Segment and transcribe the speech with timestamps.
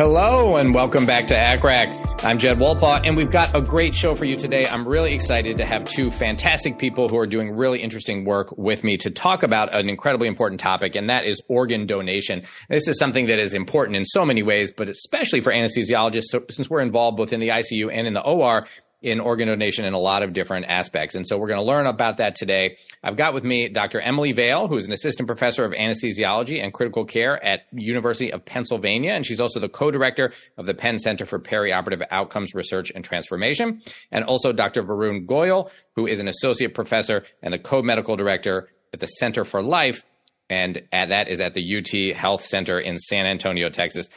[0.00, 2.24] Hello and welcome back to ACCRAC.
[2.24, 4.64] I'm Jed Wolpaw, and we've got a great show for you today.
[4.64, 8.82] I'm really excited to have two fantastic people who are doing really interesting work with
[8.82, 12.44] me to talk about an incredibly important topic, and that is organ donation.
[12.70, 16.44] This is something that is important in so many ways, but especially for anesthesiologists, so,
[16.48, 18.66] since we're involved both in the ICU and in the OR
[19.02, 21.14] in organ donation in a lot of different aspects.
[21.14, 22.76] And so we're going to learn about that today.
[23.02, 24.00] I've got with me Dr.
[24.00, 28.44] Emily Vail, who is an assistant professor of anesthesiology and critical care at University of
[28.44, 29.12] Pennsylvania.
[29.12, 33.80] And she's also the co-director of the Penn Center for Perioperative Outcomes Research and Transformation.
[34.12, 34.82] And also Dr.
[34.82, 39.62] Varun Goyal, who is an associate professor and the co-medical director at the Center for
[39.62, 40.04] Life.
[40.50, 44.08] And that is at the UT Health Center in San Antonio, Texas.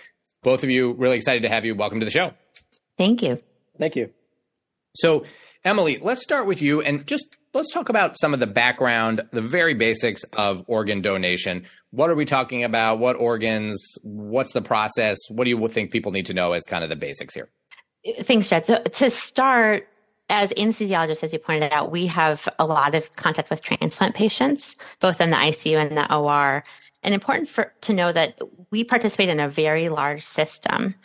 [0.42, 1.76] Both of you, really excited to have you.
[1.76, 2.32] Welcome to the show.
[2.98, 3.42] Thank you.
[3.78, 4.10] Thank you.
[4.96, 5.26] So,
[5.66, 9.42] Emily, let's start with you and just let's talk about some of the background, the
[9.42, 11.66] very basics of organ donation.
[11.92, 13.00] What are we talking about?
[13.00, 13.82] What organs?
[14.02, 15.18] What's the process?
[15.30, 17.50] What do you think people need to know as kind of the basics here?
[18.24, 18.66] Thanks, Jed.
[18.66, 19.88] So, to start,
[20.30, 24.76] as anesthesiologists, as you pointed out, we have a lot of contact with transplant patients,
[25.00, 26.64] both in the ICU and the OR.
[27.02, 28.40] And important for, to know that
[28.72, 30.96] we participate in a very large system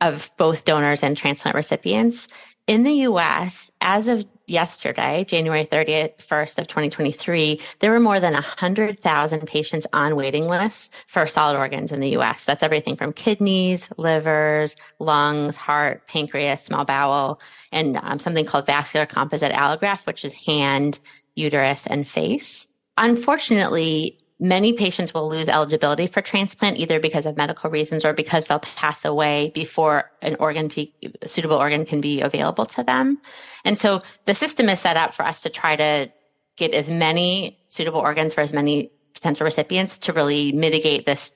[0.00, 2.26] of both donors and transplant recipients
[2.66, 9.46] in the US, as of yesterday, January 31st of 2023, there were more than 100,000
[9.46, 12.44] patients on waiting lists for solid organs in the US.
[12.44, 17.40] That's everything from kidneys, livers, lungs, heart, pancreas, small bowel,
[17.72, 21.00] and um, something called vascular composite allograft, which is hand,
[21.34, 22.66] uterus, and face.
[22.96, 28.46] Unfortunately, many patients will lose eligibility for transplant either because of medical reasons or because
[28.46, 30.68] they'll pass away before an organ
[31.26, 33.20] suitable organ can be available to them.
[33.64, 36.12] And so the system is set up for us to try to
[36.56, 41.30] get as many suitable organs for as many potential recipients to really mitigate this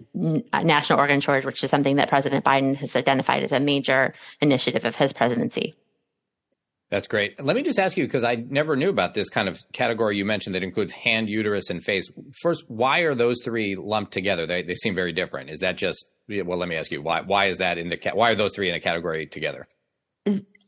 [0.52, 4.14] uh, national organ shortage, which is something that President Biden has identified as a major
[4.40, 5.76] initiative of his presidency.
[6.90, 7.42] That's great.
[7.42, 10.24] Let me just ask you because I never knew about this kind of category you
[10.24, 12.08] mentioned that includes hand, uterus, and face.
[12.40, 14.46] First, why are those three lumped together?
[14.46, 15.50] They they seem very different.
[15.50, 16.58] Is that just well?
[16.58, 17.22] Let me ask you why.
[17.22, 19.66] Why is that in the why are those three in a category together?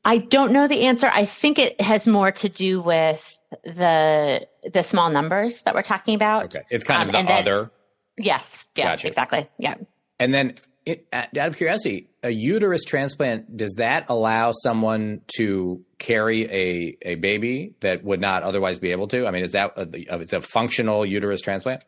[0.04, 1.06] I don't know the answer.
[1.06, 6.14] I think it has more to do with the the small numbers that we're talking
[6.14, 6.46] about.
[6.46, 7.70] Okay, it's kind of um, the other.
[8.16, 8.68] Then, yes.
[8.76, 8.86] Yeah.
[8.86, 9.06] Gotcha.
[9.06, 9.48] Exactly.
[9.58, 9.74] Yeah.
[10.18, 10.54] And then
[10.88, 17.14] it, out of curiosity, a uterus transplant does that allow someone to carry a, a
[17.16, 19.26] baby that would not otherwise be able to?
[19.26, 19.88] I mean, is that a,
[20.20, 21.84] it's a functional uterus transplant?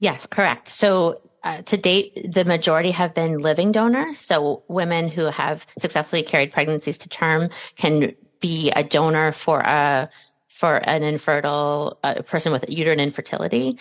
[0.00, 0.68] Yes, correct.
[0.68, 4.20] So uh, to date, the majority have been living donors.
[4.20, 10.10] So women who have successfully carried pregnancies to term can be a donor for a
[10.48, 13.78] for an infertile uh, person with uterine infertility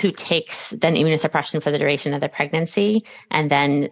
[0.00, 3.88] who takes then immunosuppression for the duration of the pregnancy and then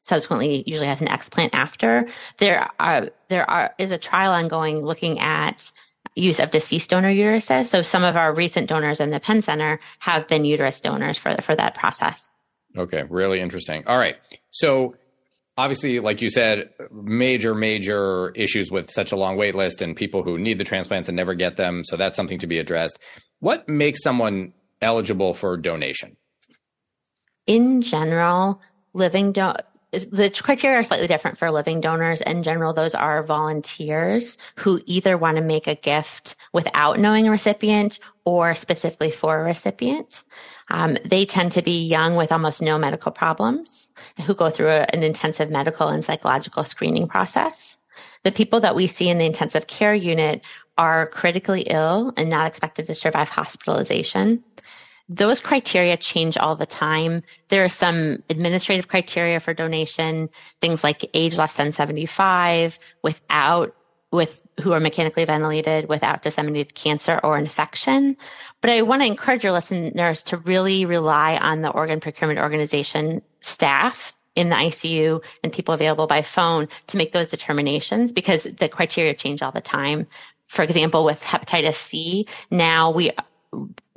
[0.00, 2.06] subsequently usually has an explant after.
[2.38, 5.70] There are there are is a trial ongoing looking at
[6.14, 7.66] use of deceased donor uteruses.
[7.66, 11.36] So some of our recent donors in the Penn Center have been uterus donors for
[11.42, 12.28] for that process.
[12.76, 13.84] Okay, really interesting.
[13.86, 14.16] All right,
[14.50, 14.94] so
[15.56, 20.22] obviously, like you said, major major issues with such a long wait list and people
[20.22, 21.82] who need the transplants and never get them.
[21.84, 22.98] So that's something to be addressed.
[23.40, 26.16] What makes someone eligible for donation?
[27.46, 28.60] In general,
[28.92, 29.54] living do-
[29.90, 32.20] the criteria are slightly different for living donors.
[32.20, 37.30] In general, those are volunteers who either want to make a gift without knowing a
[37.30, 40.24] recipient or specifically for a recipient.
[40.68, 43.90] Um, they tend to be young with almost no medical problems
[44.26, 47.78] who go through a, an intensive medical and psychological screening process.
[48.24, 50.42] The people that we see in the intensive care unit
[50.76, 54.44] are critically ill and not expected to survive hospitalization
[55.08, 57.22] those criteria change all the time.
[57.48, 60.28] There are some administrative criteria for donation,
[60.60, 63.74] things like age less than 75, without,
[64.12, 68.16] with, who are mechanically ventilated, without disseminated cancer or infection.
[68.60, 73.22] But I want to encourage your listeners to really rely on the organ procurement organization
[73.40, 78.68] staff in the ICU and people available by phone to make those determinations because the
[78.68, 80.06] criteria change all the time.
[80.46, 83.10] For example, with hepatitis C, now we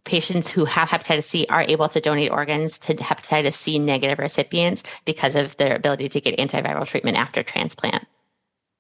[0.03, 4.83] patients who have hepatitis C are able to donate organs to hepatitis C negative recipients
[5.05, 8.05] because of their ability to get antiviral treatment after transplant.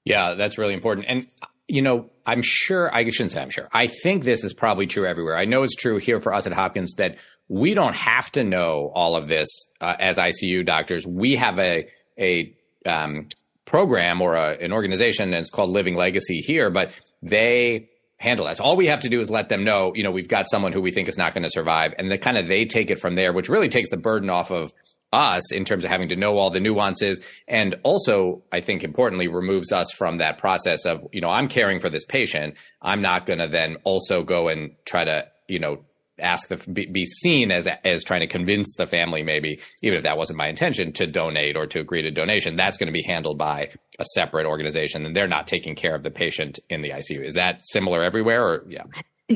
[0.03, 1.05] Yeah, that's really important.
[1.07, 1.27] And
[1.67, 3.69] you know, I'm sure I shouldn't say I'm sure.
[3.71, 5.37] I think this is probably true everywhere.
[5.37, 7.15] I know it's true here for us at Hopkins that
[7.47, 9.47] we don't have to know all of this
[9.79, 11.05] uh, as ICU doctors.
[11.07, 11.87] We have a
[12.19, 13.27] a um,
[13.65, 16.91] program or a, an organization, and it's called Living Legacy here, but
[17.21, 17.89] they
[18.21, 18.57] handle that.
[18.57, 20.71] So all we have to do is let them know, you know, we've got someone
[20.71, 22.99] who we think is not going to survive, and the kind of they take it
[22.99, 24.71] from there, which really takes the burden off of
[25.11, 29.27] us in terms of having to know all the nuances and also i think importantly
[29.27, 33.25] removes us from that process of you know i'm caring for this patient i'm not
[33.25, 35.83] going to then also go and try to you know
[36.21, 40.17] ask the be, seen as as trying to convince the family maybe even if that
[40.17, 43.37] wasn't my intention to donate or to agree to donation that's going to be handled
[43.37, 43.69] by
[43.99, 47.33] a separate organization and they're not taking care of the patient in the ICU is
[47.33, 48.83] that similar everywhere or yeah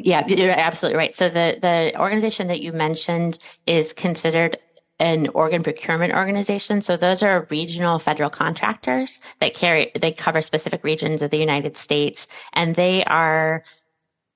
[0.04, 1.16] yeah, you're absolutely right.
[1.16, 4.58] So the the organization that you mentioned is considered
[5.00, 6.82] an organ procurement organization.
[6.82, 11.76] So those are regional federal contractors that carry, they cover specific regions of the United
[11.76, 13.64] States and they are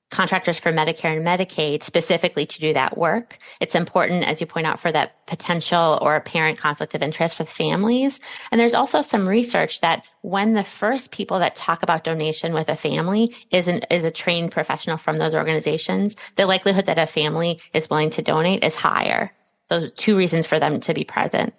[0.09, 3.37] contractors for Medicare and Medicaid specifically to do that work.
[3.59, 7.49] It's important, as you point out, for that potential or apparent conflict of interest with
[7.49, 8.19] families.
[8.51, 12.69] And there's also some research that when the first people that talk about donation with
[12.69, 17.05] a family is an, is a trained professional from those organizations, the likelihood that a
[17.05, 19.31] family is willing to donate is higher.
[19.65, 21.53] So two reasons for them to be present.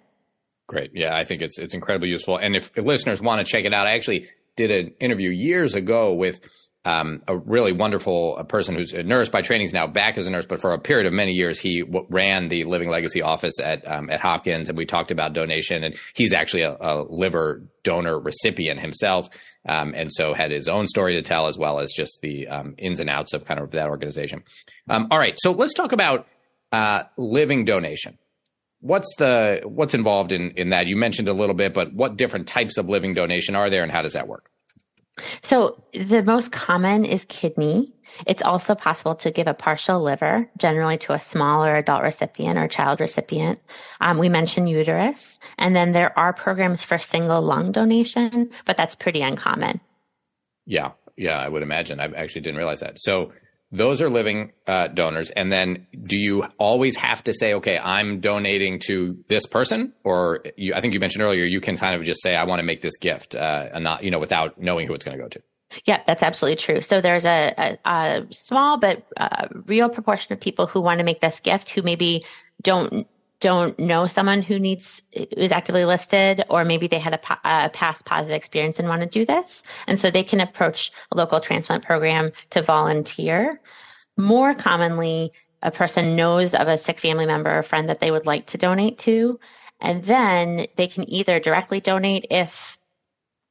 [0.67, 0.91] Great.
[0.93, 2.37] Yeah, I think it's it's incredibly useful.
[2.37, 5.75] And if, if listeners want to check it out, I actually did an interview years
[5.75, 6.39] ago with
[6.83, 10.31] um, a really wonderful person who's a nurse by training, is now back as a
[10.31, 13.53] nurse, but for a period of many years, he w- ran the Living Legacy office
[13.63, 15.83] at um, at Hopkins, and we talked about donation.
[15.83, 19.29] And he's actually a, a liver donor recipient himself,
[19.69, 22.73] um, and so had his own story to tell as well as just the um,
[22.79, 24.43] ins and outs of kind of that organization.
[24.89, 26.27] Um, all right, so let's talk about
[26.71, 28.17] uh, living donation.
[28.79, 30.87] What's the what's involved in in that?
[30.87, 33.91] You mentioned a little bit, but what different types of living donation are there, and
[33.91, 34.50] how does that work?
[35.41, 37.93] So the most common is kidney.
[38.27, 42.67] It's also possible to give a partial liver, generally to a smaller adult recipient or
[42.67, 43.59] child recipient.
[44.01, 48.95] Um, we mentioned uterus, and then there are programs for single lung donation, but that's
[48.95, 49.79] pretty uncommon.
[50.65, 51.99] Yeah, yeah, I would imagine.
[51.99, 52.99] I actually didn't realize that.
[52.99, 53.31] So
[53.71, 55.31] those are living uh, donors.
[55.31, 59.93] And then do you always have to say, okay, I'm donating to this person?
[60.03, 62.59] Or you, I think you mentioned earlier, you can kind of just say, I want
[62.59, 65.23] to make this gift, uh, and not, you know, without knowing who it's going to
[65.23, 65.41] go to.
[65.85, 66.81] Yeah, that's absolutely true.
[66.81, 71.05] So there's a, a, a small but uh, real proportion of people who want to
[71.05, 72.25] make this gift who maybe
[72.61, 73.07] don't
[73.41, 78.05] don't know someone who needs is actively listed or maybe they had a, a, past
[78.05, 79.63] positive experience and want to do this.
[79.87, 83.59] And so they can approach a local transplant program to volunteer.
[84.15, 85.33] More commonly
[85.63, 88.57] a person knows of a sick family member or friend that they would like to
[88.57, 89.39] donate to
[89.81, 92.77] and then they can either directly donate if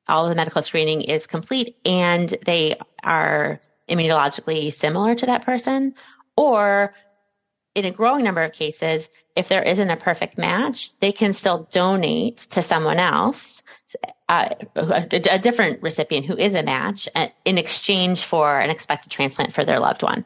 [0.08, 5.94] all of the medical screening is complete and they are immunologically similar to that person
[6.36, 6.94] or
[7.75, 11.69] in a growing number of cases, if there isn't a perfect match, they can still
[11.70, 13.62] donate to someone else,
[14.28, 19.10] uh, a, a, different recipient who is a match, uh, in exchange for an expected
[19.10, 20.24] transplant for their loved one.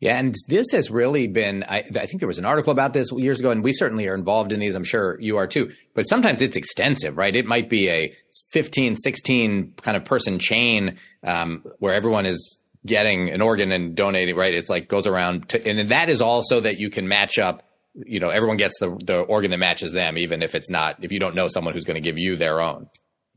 [0.00, 3.10] Yeah, and this has really been, I, I, think there was an article about this
[3.10, 4.76] years ago, and we certainly are involved in these.
[4.76, 5.72] I'm sure you are too.
[5.94, 7.34] But sometimes it's extensive, right?
[7.34, 8.14] It might be a
[8.52, 14.36] 15, 16 kind of person chain um, where everyone is getting an organ and donating,
[14.36, 14.54] right?
[14.54, 17.62] It's like goes around, to, and that is also that you can match up.
[17.94, 21.12] You know, everyone gets the the organ that matches them, even if it's not if
[21.12, 22.88] you don't know someone who's going to give you their own.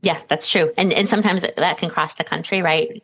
[0.04, 3.00] Yes, that's true, and and sometimes that can cross the country, right?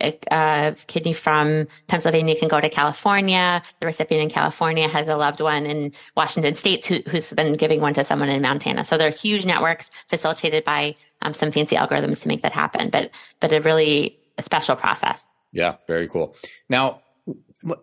[0.00, 3.62] A uh, kidney from Pennsylvania can go to California.
[3.78, 7.82] The recipient in California has a loved one in Washington State who, who's then giving
[7.82, 8.84] one to someone in Montana.
[8.84, 12.88] So there are huge networks facilitated by um, some fancy algorithms to make that happen,
[12.88, 15.28] but but a really special process.
[15.54, 16.36] Yeah, very cool.
[16.68, 17.00] Now,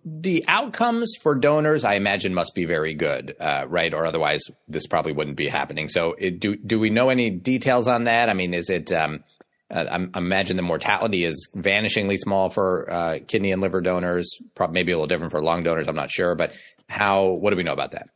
[0.05, 3.93] the outcomes for donors, I imagine, must be very good, uh, right?
[3.93, 5.87] Or otherwise, this probably wouldn't be happening.
[5.87, 8.29] So, it, do do we know any details on that?
[8.29, 8.91] I mean, is it?
[8.91, 9.23] Um,
[9.71, 14.29] uh, I imagine the mortality is vanishingly small for uh, kidney and liver donors.
[14.53, 15.87] Probably maybe a little different for lung donors.
[15.87, 16.51] I'm not sure, but
[16.87, 17.29] how?
[17.29, 18.09] What do we know about that?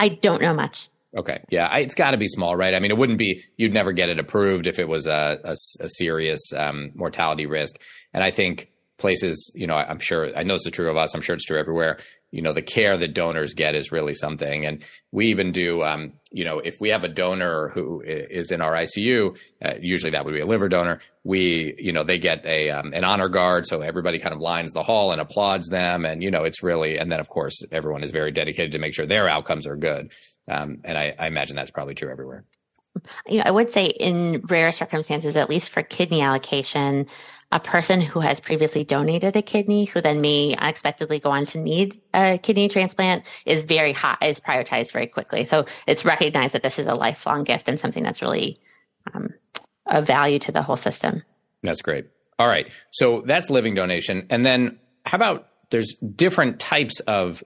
[0.00, 0.88] I don't know much.
[1.16, 1.42] Okay.
[1.50, 1.66] Yeah.
[1.66, 2.74] I, it's got to be small, right?
[2.74, 5.56] I mean, it wouldn't be, you'd never get it approved if it was a, a,
[5.80, 7.76] a serious um, mortality risk.
[8.12, 11.14] And I think places, you know, I'm sure I know is true of us.
[11.14, 11.98] I'm sure it's true everywhere.
[12.32, 14.66] You know, the care that donors get is really something.
[14.66, 18.60] And we even do, um, you know, if we have a donor who is in
[18.60, 21.00] our ICU, uh, usually that would be a liver donor.
[21.24, 24.72] We, you know, they get a um, an honor guard, so everybody kind of lines
[24.72, 26.04] the hall and applauds them.
[26.04, 28.94] And you know, it's really, and then of course everyone is very dedicated to make
[28.94, 30.12] sure their outcomes are good.
[30.48, 32.44] Um, and I, I imagine that's probably true everywhere
[33.26, 37.06] you know, I would say in rare circumstances, at least for kidney allocation,
[37.52, 41.58] a person who has previously donated a kidney who then may unexpectedly go on to
[41.58, 45.44] need a kidney transplant is very high, is prioritized very quickly.
[45.44, 48.60] So it's recognized that this is a lifelong gift and something that's really
[49.14, 49.30] um,
[49.86, 51.22] of value to the whole system.
[51.62, 52.06] That's great.
[52.38, 52.66] All right.
[52.90, 54.26] So that's living donation.
[54.30, 57.44] And then how about there's different types of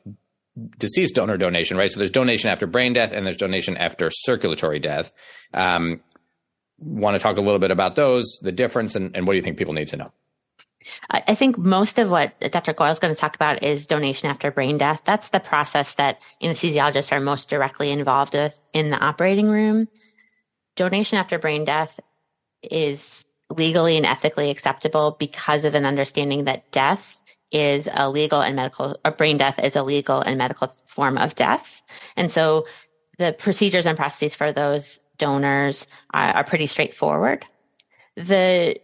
[0.78, 1.90] deceased donor donation, right?
[1.90, 5.12] So there's donation after brain death and there's donation after circulatory death.
[5.54, 6.00] Um,
[6.78, 9.42] want to talk a little bit about those, the difference, and, and what do you
[9.42, 10.12] think people need to know?
[11.10, 12.72] I think most of what Dr.
[12.72, 15.02] Goyal is going to talk about is donation after brain death.
[15.04, 19.88] That's the process that anesthesiologists are most directly involved with in the operating room.
[20.76, 22.00] Donation after brain death
[22.62, 27.19] is legally and ethically acceptable because of an understanding that death
[27.50, 31.34] is a legal and medical, or brain death is a legal and medical form of
[31.34, 31.82] death.
[32.16, 32.66] And so
[33.18, 37.44] the procedures and processes for those donors are, are pretty straightforward.
[38.16, 38.80] The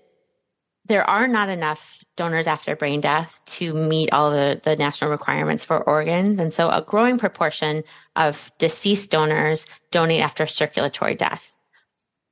[0.86, 5.64] there are not enough donors after brain death to meet all the, the national requirements
[5.64, 6.38] for organs.
[6.38, 7.82] And so a growing proportion
[8.14, 11.55] of deceased donors donate after circulatory death.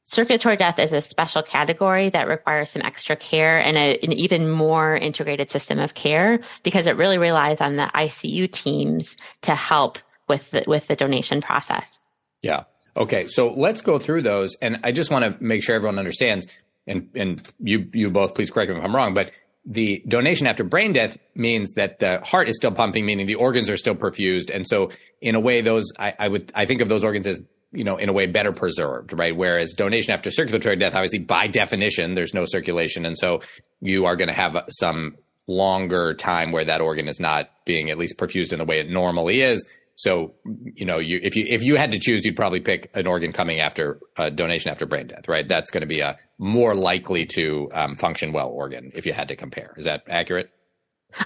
[0.07, 4.51] Circulatory death is a special category that requires some extra care and a, an even
[4.51, 9.99] more integrated system of care because it really relies on the ICU teams to help
[10.29, 12.01] with the, with the donation process.
[12.43, 12.65] Yeah.
[12.95, 13.29] Okay.
[13.29, 14.55] So let's go through those.
[14.61, 16.47] And I just want to make sure everyone understands
[16.87, 19.31] and, and you, you both please correct me if I'm wrong, but
[19.65, 23.71] the donation after brain death means that the heart is still pumping, meaning the organs
[23.71, 24.55] are still perfused.
[24.55, 24.91] And so
[25.23, 27.41] in a way, those, I, I would, I think of those organs as
[27.75, 29.37] you know, in a way better preserved, right?
[29.37, 33.05] Whereas donation after circulatory death, obviously by definition, there's no circulation.
[33.05, 33.41] And so
[33.81, 35.17] you are going to have some
[35.47, 38.89] longer time where that organ is not being at least perfused in the way it
[38.89, 39.67] normally is.
[39.97, 40.35] So,
[40.75, 43.33] you know, you, if you, if you had to choose, you'd probably pick an organ
[43.33, 45.47] coming after a donation after brain death, right?
[45.47, 49.29] That's going to be a more likely to um, function well organ if you had
[49.29, 49.75] to compare.
[49.77, 50.51] Is that accurate?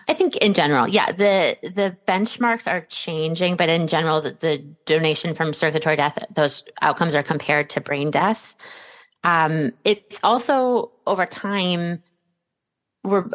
[0.08, 4.58] I think in general, yeah, the the benchmarks are changing, but in general, the, the
[4.86, 8.56] donation from circulatory death, those outcomes are compared to brain death.
[9.24, 12.02] Um, it's also over time,
[13.02, 13.30] we're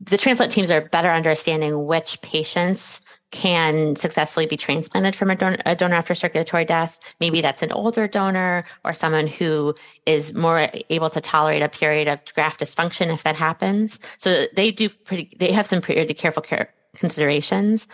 [0.00, 3.00] the transplant teams are better understanding which patients
[3.34, 7.00] can successfully be transplanted from a donor, a donor, after circulatory death.
[7.18, 9.74] Maybe that's an older donor or someone who
[10.06, 13.98] is more able to tolerate a period of graft dysfunction if that happens.
[14.18, 17.88] So they do pretty, they have some pretty careful care considerations.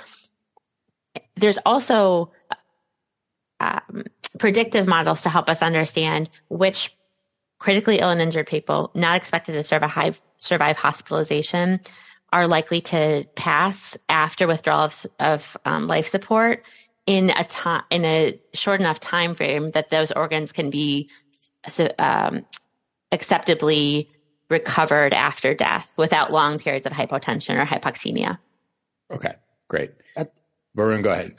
[1.37, 2.32] There's also
[3.61, 4.04] um,
[4.38, 6.94] predictive models to help us understand which
[7.59, 11.80] critically ill and injured people not expected to survive, survive hospitalization
[12.32, 16.64] are likely to pass after withdrawal of, of um, life support
[17.06, 21.08] in a time in a short enough time frame that those organs can be
[21.99, 22.44] um,
[23.10, 24.08] acceptably
[24.49, 28.38] recovered after death without long periods of hypotension or hypoxemia.
[29.10, 29.34] Okay,
[29.68, 29.92] great.
[30.16, 30.32] At,
[30.76, 31.34] Varun, go ahead.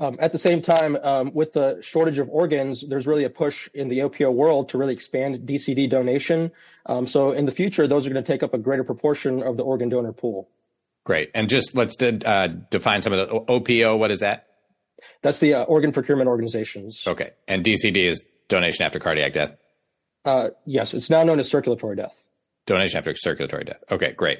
[0.00, 3.68] Um, at the same time, um, with the shortage of organs, there's really a push
[3.74, 6.52] in the OPO world to really expand DCD donation.
[6.86, 9.58] Um, so in the future, those are going to take up a greater proportion of
[9.58, 10.48] the organ donor pool.
[11.04, 11.30] Great.
[11.34, 13.98] And just let's uh, define some of the OPO.
[13.98, 14.46] What is that?
[15.20, 17.04] That's the uh, organ procurement organizations.
[17.06, 17.32] Okay.
[17.46, 19.52] And DCD is donation after cardiac death?
[20.24, 20.94] Uh, yes.
[20.94, 22.14] It's now known as circulatory death.
[22.66, 23.82] Donation after circulatory death.
[23.90, 24.38] Okay, great.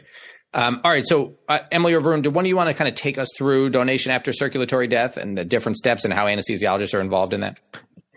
[0.52, 1.06] Um, all right.
[1.06, 3.28] So, uh, Emily or Varun, do one of you want to kind of take us
[3.36, 7.40] through donation after circulatory death and the different steps and how anesthesiologists are involved in
[7.40, 7.60] that?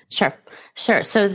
[0.10, 0.34] Sure.
[0.76, 1.04] Sure.
[1.04, 1.30] So,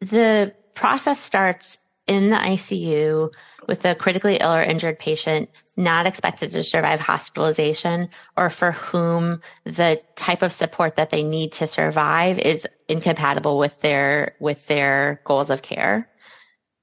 [0.00, 3.32] the process starts in the ICU
[3.66, 9.40] with a critically ill or injured patient not expected to survive hospitalization or for whom
[9.64, 15.20] the type of support that they need to survive is incompatible with their with their
[15.24, 16.08] goals of care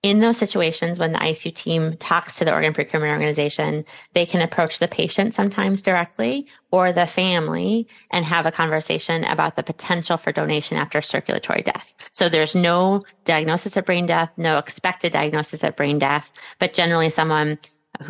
[0.04, 4.42] in those situations when the ICU team talks to the organ procurement organization, they can
[4.42, 10.18] approach the patient sometimes directly or the family and have a conversation about the potential
[10.18, 11.96] for donation after circulatory death.
[12.12, 17.12] So there's no diagnosis of brain death, no expected diagnosis of brain death, but generally
[17.12, 17.60] someone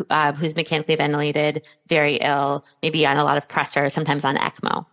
[0.08, 4.86] uh, who's mechanically ventilated, very ill, maybe on a lot of pressure, sometimes on ECMO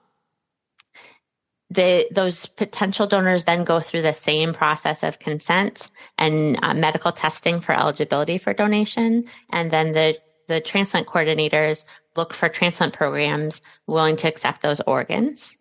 [1.71, 7.11] the, those potential donors then go through the same process of consent and uh, medical
[7.11, 9.25] testing for eligibility for donation.
[9.51, 10.17] And then the
[10.49, 11.85] the transplant coordinators
[12.17, 15.55] look for transplant programs willing to accept those organs.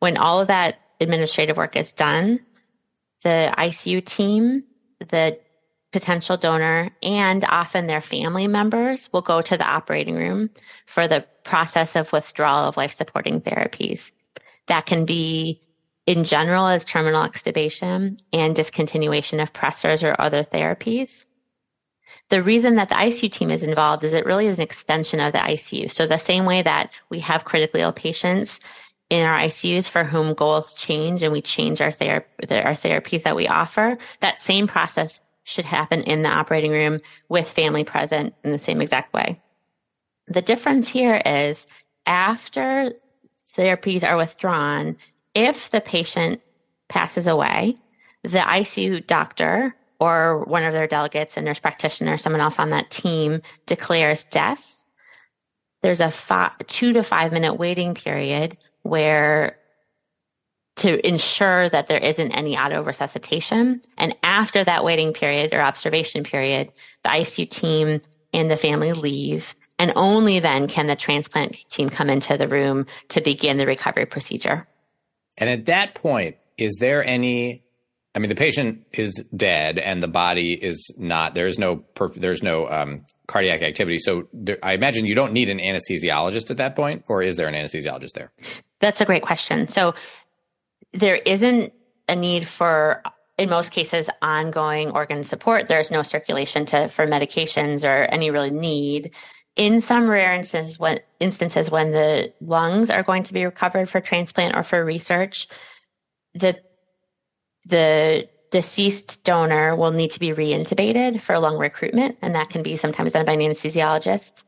[0.00, 2.40] When all of that administrative work is done,
[3.22, 4.64] the ICU team,
[4.98, 5.38] the
[5.92, 10.50] potential donor, and often their family members will go to the operating room
[10.86, 14.10] for the process of withdrawal of life supporting therapies.
[14.70, 15.60] That can be
[16.06, 21.24] in general as terminal extubation and discontinuation of pressors or other therapies.
[22.28, 25.32] The reason that the ICU team is involved is it really is an extension of
[25.32, 25.90] the ICU.
[25.90, 28.60] So the same way that we have critically ill patients
[29.10, 33.34] in our ICUs for whom goals change and we change our, ther- our therapies that
[33.34, 38.52] we offer, that same process should happen in the operating room with family present in
[38.52, 39.40] the same exact way.
[40.28, 41.66] The difference here is
[42.06, 42.92] after
[43.56, 44.96] therapies are withdrawn,
[45.34, 46.40] if the patient
[46.88, 47.76] passes away,
[48.22, 52.90] the ICU doctor or one of their delegates, a nurse practitioner, someone else on that
[52.90, 54.80] team declares death.
[55.82, 59.56] There's a five, two to five minute waiting period where
[60.76, 63.82] to ensure that there isn't any auto resuscitation.
[63.98, 68.00] And after that waiting period or observation period, the ICU team
[68.32, 69.54] and the family leave.
[69.80, 74.04] And only then can the transplant team come into the room to begin the recovery
[74.04, 74.68] procedure.
[75.38, 77.64] And at that point, is there any?
[78.14, 81.34] I mean, the patient is dead and the body is not.
[81.34, 81.82] There is no.
[82.14, 83.96] There's no um, cardiac activity.
[83.96, 87.48] So there, I imagine you don't need an anesthesiologist at that point, or is there
[87.48, 88.32] an anesthesiologist there?
[88.80, 89.68] That's a great question.
[89.68, 89.94] So
[90.92, 91.72] there isn't
[92.06, 93.02] a need for
[93.38, 98.50] in most cases ongoing organ support there's no circulation to for medications or any really
[98.50, 99.12] need
[99.56, 104.00] in some rare instances when instances when the lungs are going to be recovered for
[104.00, 105.48] transplant or for research
[106.34, 106.56] the
[107.66, 112.76] the deceased donor will need to be reintubated for lung recruitment and that can be
[112.76, 114.44] sometimes done by an anesthesiologist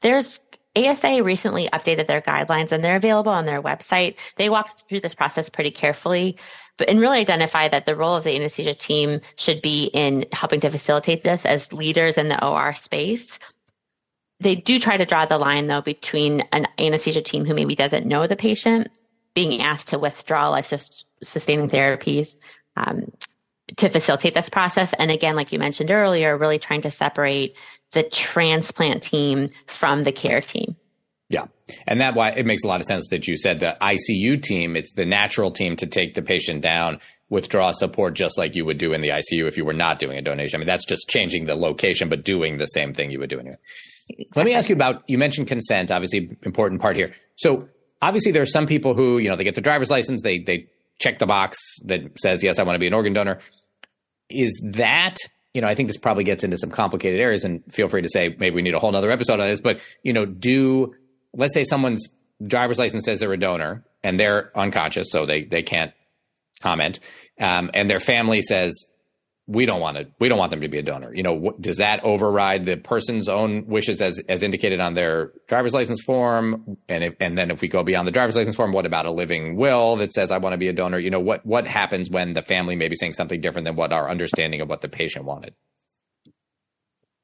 [0.00, 0.40] there's
[0.76, 4.16] ASA recently updated their guidelines and they're available on their website.
[4.36, 6.36] They walk through this process pretty carefully,
[6.76, 10.60] but and really identify that the role of the anesthesia team should be in helping
[10.60, 13.38] to facilitate this as leaders in the OR space.
[14.40, 18.06] They do try to draw the line though between an anesthesia team who maybe doesn't
[18.06, 18.88] know the patient
[19.34, 20.72] being asked to withdraw life
[21.22, 22.36] sustaining therapies
[22.76, 23.12] um,
[23.76, 24.92] to facilitate this process.
[24.98, 27.54] And again, like you mentioned earlier, really trying to separate
[27.92, 30.76] the transplant team from the care team.
[31.28, 31.46] Yeah.
[31.86, 34.76] And that why it makes a lot of sense that you said the ICU team,
[34.76, 38.78] it's the natural team to take the patient down, withdraw support just like you would
[38.78, 40.56] do in the ICU if you were not doing a donation.
[40.56, 43.40] I mean, that's just changing the location, but doing the same thing you would do
[43.40, 43.56] anyway.
[44.08, 44.40] Exactly.
[44.40, 47.14] Let me ask you about, you mentioned consent, obviously important part here.
[47.36, 47.68] So
[48.00, 50.68] obviously there are some people who, you know, they get their driver's license, they, they
[50.98, 53.40] check the box that says, yes, I want to be an organ donor.
[54.28, 55.16] Is that
[55.56, 58.10] you know, I think this probably gets into some complicated areas and feel free to
[58.10, 60.94] say maybe we need a whole nother episode on this, but you know, do
[61.32, 62.10] let's say someone's
[62.46, 65.94] driver's license says they're a donor and they're unconscious, so they they can't
[66.60, 67.00] comment,
[67.40, 68.84] um, and their family says
[69.48, 71.14] we don't want to we don't want them to be a donor.
[71.14, 75.32] You know what, does that override the person's own wishes as as indicated on their
[75.46, 76.76] driver's license form?
[76.88, 79.10] And if, and then if we go beyond the driver's license form what about a
[79.10, 82.10] living will that says i want to be a donor you know what what happens
[82.10, 84.88] when the family may be saying something different than what our understanding of what the
[84.88, 85.54] patient wanted?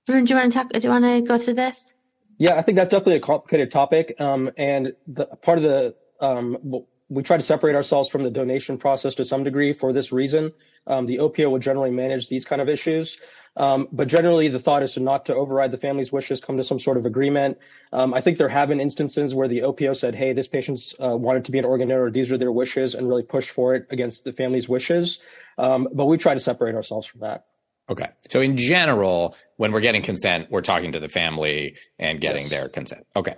[0.07, 1.93] Do you want to talk do you want to go through this?
[2.39, 4.21] Yeah i think that's definitely a complicated topic.
[4.21, 8.79] Um, and the part of the um, we try to separate ourselves from the donation
[8.79, 10.53] process to some degree for this reason.
[10.87, 13.19] Um, the OPO will generally manage these kind of issues.
[13.57, 16.65] Um, but generally, the thought is to not to override the family's wishes, come to
[16.65, 17.59] some sort of agreement.
[17.93, 21.17] Um, I think there have been instances where the OPO said, "Hey, this patient's uh,
[21.17, 22.11] wanted to be an organ donor.
[22.11, 25.19] These are their wishes," and really push for it against the family's wishes.
[25.59, 27.45] Um, but we try to separate ourselves from that.
[27.91, 28.09] Okay.
[28.31, 32.51] So in general, when we're getting consent, we're talking to the family and getting yes.
[32.51, 33.07] their consent.
[33.15, 33.35] Okay.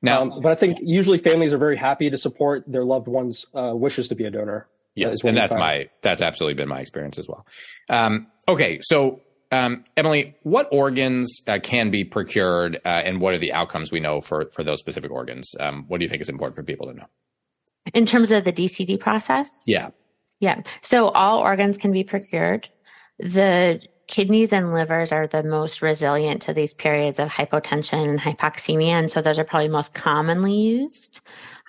[0.00, 3.44] Now, um, but I think usually families are very happy to support their loved one's
[3.54, 4.66] uh, wishes to be a donor.
[4.94, 7.46] Yes, and that's my that's absolutely been my experience as well.
[7.88, 13.38] Um, okay, so um, Emily, what organs uh, can be procured, uh, and what are
[13.38, 15.50] the outcomes we know for for those specific organs?
[15.60, 17.06] Um, what do you think is important for people to know?
[17.94, 19.48] In terms of the DCD process?
[19.66, 19.90] Yeah.
[20.40, 20.62] Yeah.
[20.82, 22.68] So all organs can be procured.
[23.18, 28.92] The kidneys and livers are the most resilient to these periods of hypotension and hypoxemia,
[28.92, 31.20] and so those are probably most commonly used.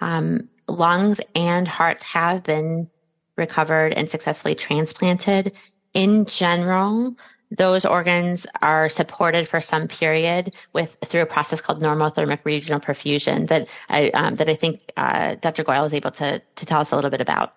[0.02, 2.90] Um, lungs and hearts have been
[3.36, 5.54] recovered and successfully transplanted.
[5.93, 7.15] In general,
[7.56, 13.48] those organs are supported for some period with through a process called normothermic regional perfusion
[13.48, 15.63] that I um, that I think uh, Dr.
[15.63, 17.54] Goyal was able to to tell us a little bit about.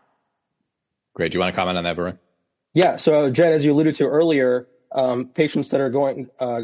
[1.14, 1.32] Great.
[1.32, 2.18] Do you want to comment on that, Varun?
[2.74, 2.96] Yeah.
[2.96, 6.62] So, Jed, as you alluded to earlier, um, patients that are going uh,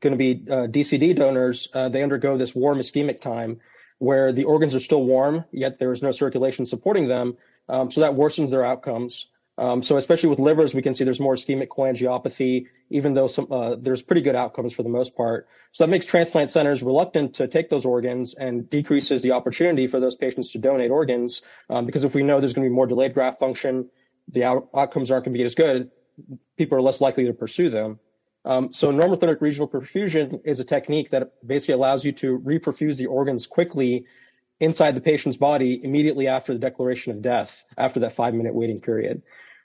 [0.00, 3.60] going to be uh, DCD donors, uh, they undergo this warm ischemic time
[3.98, 7.38] where the organs are still warm, yet there is no circulation supporting them.
[7.68, 9.26] Um, so that worsens their outcomes.
[9.58, 13.50] Um, so especially with livers, we can see there's more ischemic cholangiopathy, even though some,
[13.50, 15.48] uh, there's pretty good outcomes for the most part.
[15.72, 19.98] So that makes transplant centers reluctant to take those organs and decreases the opportunity for
[19.98, 21.40] those patients to donate organs.
[21.70, 23.88] Um, because if we know there's going to be more delayed graft function,
[24.28, 25.90] the out- outcomes aren't going to be as good.
[26.58, 27.98] People are less likely to pursue them.
[28.44, 33.06] Um, so normothermic regional perfusion is a technique that basically allows you to reperfuse the
[33.06, 34.06] organs quickly
[34.60, 38.80] inside the patient's body immediately after the declaration of death, after that five minute waiting
[38.80, 39.22] period.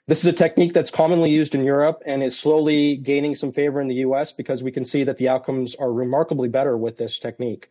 [0.08, 3.80] This is a technique that's commonly used in Europe and is slowly gaining some favor
[3.80, 7.18] in the US because we can see that the outcomes are remarkably better with this
[7.18, 7.68] technique.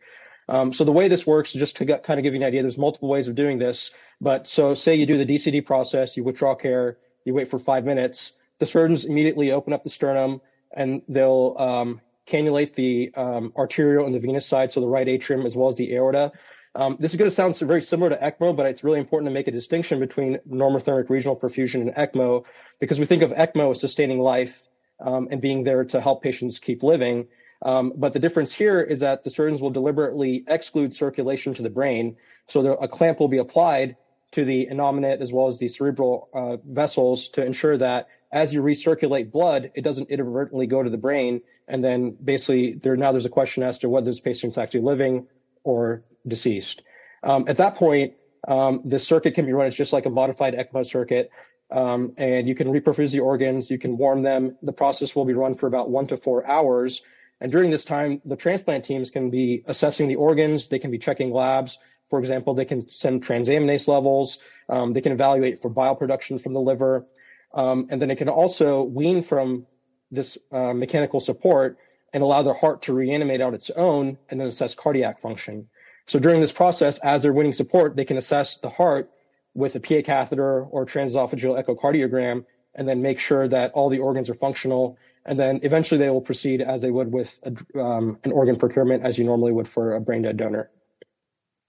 [0.48, 2.62] Um, so the way this works, just to get, kind of give you an idea,
[2.62, 3.90] there's multiple ways of doing this.
[4.20, 7.84] But so say you do the DCD process, you withdraw care, you wait for five
[7.84, 8.32] minutes.
[8.58, 10.40] The surgeons immediately open up the sternum
[10.74, 15.44] and they'll um, cannulate the um, arterial and the venous side, so the right atrium
[15.44, 16.32] as well as the aorta.
[16.74, 19.34] Um, this is going to sound very similar to ECMO, but it's really important to
[19.34, 22.44] make a distinction between normothermic regional perfusion and ECMO
[22.80, 24.68] because we think of ECMO as sustaining life
[25.00, 27.28] um, and being there to help patients keep living.
[27.60, 31.70] Um, but the difference here is that the surgeons will deliberately exclude circulation to the
[31.70, 32.16] brain.
[32.48, 33.96] So there, a clamp will be applied
[34.32, 38.62] to the innominate as well as the cerebral uh, vessels to ensure that as you
[38.62, 41.42] recirculate blood, it doesn't inadvertently go to the brain.
[41.68, 45.26] And then basically there now there's a question as to whether this patient's actually living
[45.64, 46.82] or deceased.
[47.22, 48.14] Um, at that point,
[48.46, 51.30] um, the circuit can be run It's just like a modified ECMO circuit,
[51.70, 54.56] um, and you can reperfuse the organs, you can warm them.
[54.62, 57.02] The process will be run for about one to four hours.
[57.40, 60.98] And during this time, the transplant teams can be assessing the organs, they can be
[60.98, 61.78] checking labs.
[62.10, 66.60] For example, they can send transaminase levels, they can evaluate for bile production from the
[66.60, 67.06] liver,
[67.54, 69.66] and then it can also wean from
[70.12, 71.78] this uh, mechanical support
[72.12, 75.68] and allow their heart to reanimate on its own and then assess cardiac function.
[76.12, 79.10] So during this process, as they're winning support, they can assess the heart
[79.54, 82.44] with a PA catheter or transesophageal echocardiogram
[82.74, 84.98] and then make sure that all the organs are functional.
[85.24, 89.06] And then eventually they will proceed as they would with a, um, an organ procurement
[89.06, 90.70] as you normally would for a brain dead donor.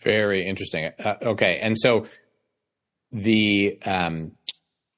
[0.02, 0.92] Very interesting.
[1.00, 1.60] Uh, okay.
[1.60, 2.08] And so
[3.14, 4.34] the, um,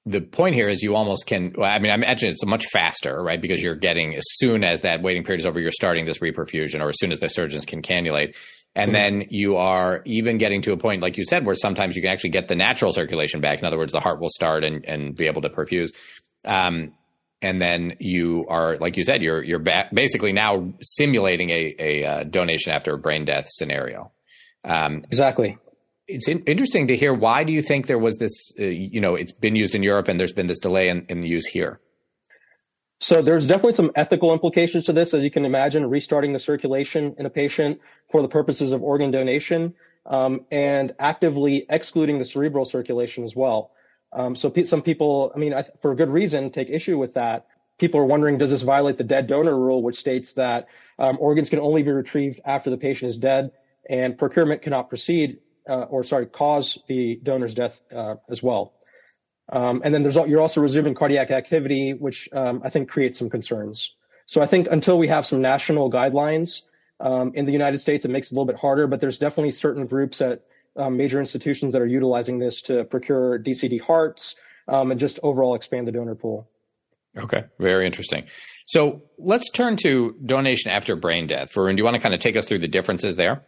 [0.05, 3.21] the point here is you almost can well, i mean i imagine it's much faster
[3.21, 6.19] right because you're getting as soon as that waiting period is over you're starting this
[6.19, 8.35] reperfusion or as soon as the surgeons can cannulate
[8.75, 9.19] and mm-hmm.
[9.19, 12.11] then you are even getting to a point, like you said, where sometimes you can
[12.11, 13.59] actually get the natural circulation back.
[13.59, 15.93] In other words, the heart will start and, and be able to perfuse.
[16.43, 16.93] Um,
[17.41, 22.03] and then you are, like you said, you're you're ba- basically now simulating a, a
[22.03, 24.11] uh, donation after a brain death scenario.
[24.63, 25.57] Um, exactly.
[26.07, 27.13] It's in- interesting to hear.
[27.13, 28.53] Why do you think there was this?
[28.59, 31.23] Uh, you know, it's been used in Europe, and there's been this delay in, in
[31.23, 31.79] use here.
[32.99, 37.15] So there's definitely some ethical implications to this, as you can imagine, restarting the circulation
[37.17, 39.73] in a patient for the purposes of organ donation,
[40.05, 43.71] um, and actively excluding the cerebral circulation as well.
[44.13, 47.47] Um, so pe- some people, I mean, I, for good reason, take issue with that.
[47.77, 51.49] People are wondering, does this violate the dead donor rule, which states that um, organs
[51.49, 53.51] can only be retrieved after the patient is dead,
[53.89, 55.39] and procurement cannot proceed,
[55.69, 58.73] uh, or sorry, cause the donor's death uh, as well.
[59.49, 63.29] Um, and then there's you're also resuming cardiac activity, which um, I think creates some
[63.29, 63.95] concerns.
[64.25, 66.63] So I think until we have some national guidelines
[66.99, 68.87] um, in the United States, it makes it a little bit harder.
[68.87, 70.41] But there's definitely certain groups at
[70.75, 74.35] um, major institutions that are utilizing this to procure DCD hearts
[74.67, 76.49] um, and just overall expand the donor pool.
[77.17, 78.25] Okay, very interesting.
[78.65, 81.53] So let's turn to donation after brain death.
[81.53, 83.45] Varun, do you want to kind of take us through the differences there?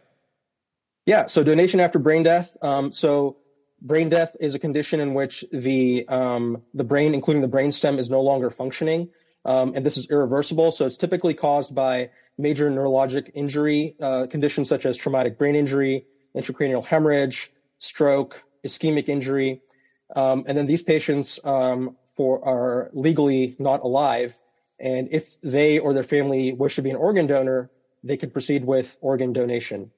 [1.08, 2.54] Yeah, so donation after brain death.
[2.60, 3.38] Um, so
[3.80, 8.10] brain death is a condition in which the um, the brain, including the brainstem, is
[8.10, 9.08] no longer functioning,
[9.46, 10.70] um, and this is irreversible.
[10.70, 16.04] So it's typically caused by major neurologic injury uh, conditions such as traumatic brain injury,
[16.36, 19.62] intracranial hemorrhage, stroke, ischemic injury,
[20.14, 24.36] um, and then these patients um, for are legally not alive,
[24.78, 27.70] and if they or their family wish to be an organ donor,
[28.04, 29.90] they could proceed with organ donation.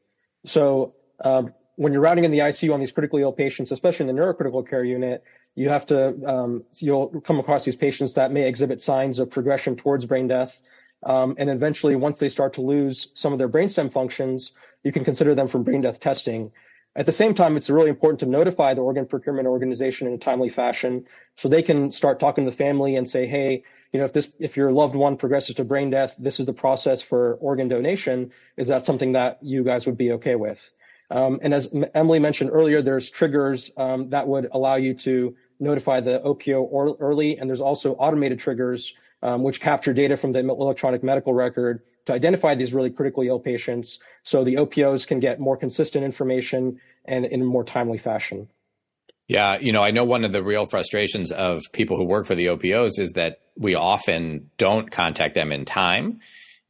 [0.47, 0.95] So
[1.25, 4.21] um, when you're routing in the ICU on these critically ill patients, especially in the
[4.21, 8.83] neurocritical care unit, you have to um, you'll come across these patients that may exhibit
[8.83, 10.61] signs of progression towards brain death,
[11.03, 14.53] um, and eventually, once they start to lose some of their brainstem functions,
[14.85, 16.53] you can consider them for brain death testing.
[16.97, 20.19] At the same time, it's really important to notify the organ procurement organization in a
[20.19, 21.07] timely fashion,
[21.37, 24.31] so they can start talking to the family and say, "Hey, you know, if this
[24.39, 28.33] if your loved one progresses to brain death, this is the process for organ donation.
[28.57, 30.71] Is that something that you guys would be okay with?"
[31.11, 36.01] Um, and as Emily mentioned earlier, there's triggers um, that would allow you to notify
[36.01, 41.03] the OPO early, and there's also automated triggers um, which capture data from the electronic
[41.03, 45.57] medical record to identify these really critically ill patients so the OPOs can get more
[45.57, 48.49] consistent information and in a more timely fashion.
[49.29, 52.35] Yeah, you know, I know one of the real frustrations of people who work for
[52.35, 56.21] the OPOs is that we often don't contact them in time.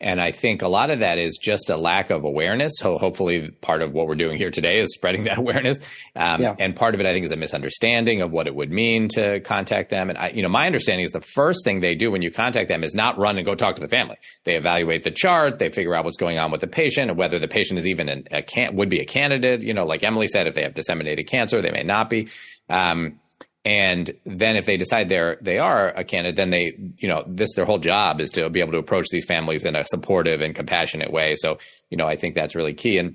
[0.00, 2.72] And I think a lot of that is just a lack of awareness.
[2.78, 5.78] So hopefully part of what we're doing here today is spreading that awareness.
[6.16, 6.56] Um, yeah.
[6.58, 9.40] And part of it, I think, is a misunderstanding of what it would mean to
[9.40, 10.08] contact them.
[10.08, 12.68] And I, you know, my understanding is the first thing they do when you contact
[12.68, 14.16] them is not run and go talk to the family.
[14.44, 15.58] They evaluate the chart.
[15.58, 18.08] They figure out what's going on with the patient and whether the patient is even
[18.08, 19.62] an, a can would be a candidate.
[19.62, 22.28] You know, like Emily said, if they have disseminated cancer, they may not be.
[22.68, 23.18] Um,
[23.64, 27.54] and then if they decide they're they are a candidate, then they you know this
[27.54, 30.54] their whole job is to be able to approach these families in a supportive and
[30.54, 31.34] compassionate way.
[31.36, 31.58] So
[31.90, 33.14] you know I think that's really key, and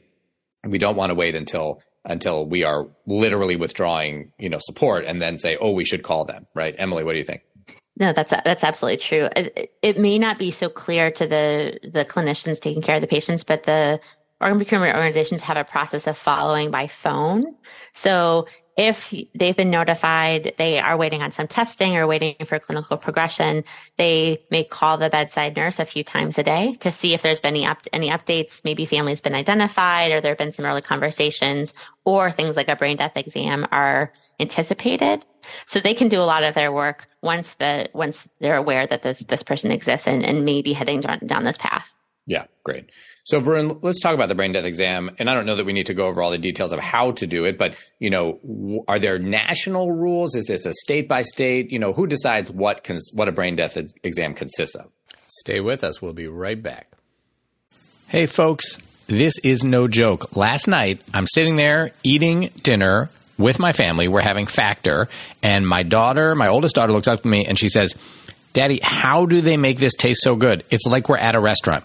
[0.64, 5.20] we don't want to wait until until we are literally withdrawing you know support and
[5.20, 6.76] then say oh we should call them right.
[6.78, 7.42] Emily, what do you think?
[7.98, 9.30] No, that's that's absolutely true.
[9.36, 13.08] It, it may not be so clear to the the clinicians taking care of the
[13.08, 14.00] patients, but the
[14.42, 17.46] organ procurement organizations have a process of following by phone.
[17.94, 22.98] So if they've been notified they are waiting on some testing or waiting for clinical
[22.98, 23.64] progression,
[23.98, 27.40] they may call the bedside nurse a few times a day to see if there's
[27.40, 28.64] been any, up, any updates.
[28.64, 32.76] Maybe family's been identified or there have been some early conversations or things like a
[32.76, 35.26] brain death exam are anticipated.
[35.66, 39.04] So they can do a lot of their work once the once they're aware that
[39.04, 41.94] this this person exists and, and may be heading down, down this path.
[42.28, 42.90] Yeah, great.
[43.24, 45.12] So, Varun, let's talk about the brain death exam.
[45.20, 47.12] And I don't know that we need to go over all the details of how
[47.14, 50.36] to do it, but you know, are there national rules?
[50.36, 51.72] Is this a state by state?
[51.72, 54.92] You know, who decides what cons- what a brain death exam consists of?
[55.28, 56.02] Stay with us.
[56.02, 56.92] We'll be right back.
[58.08, 60.36] Hey, folks, this is no joke.
[60.36, 64.08] Last night, I'm sitting there eating dinner with my family.
[64.08, 65.08] We're having Factor,
[65.44, 67.96] and my daughter, my oldest daughter, looks up to me and she says,
[68.54, 70.64] "Daddy, how do they make this taste so good?
[70.70, 71.84] It's like we're at a restaurant."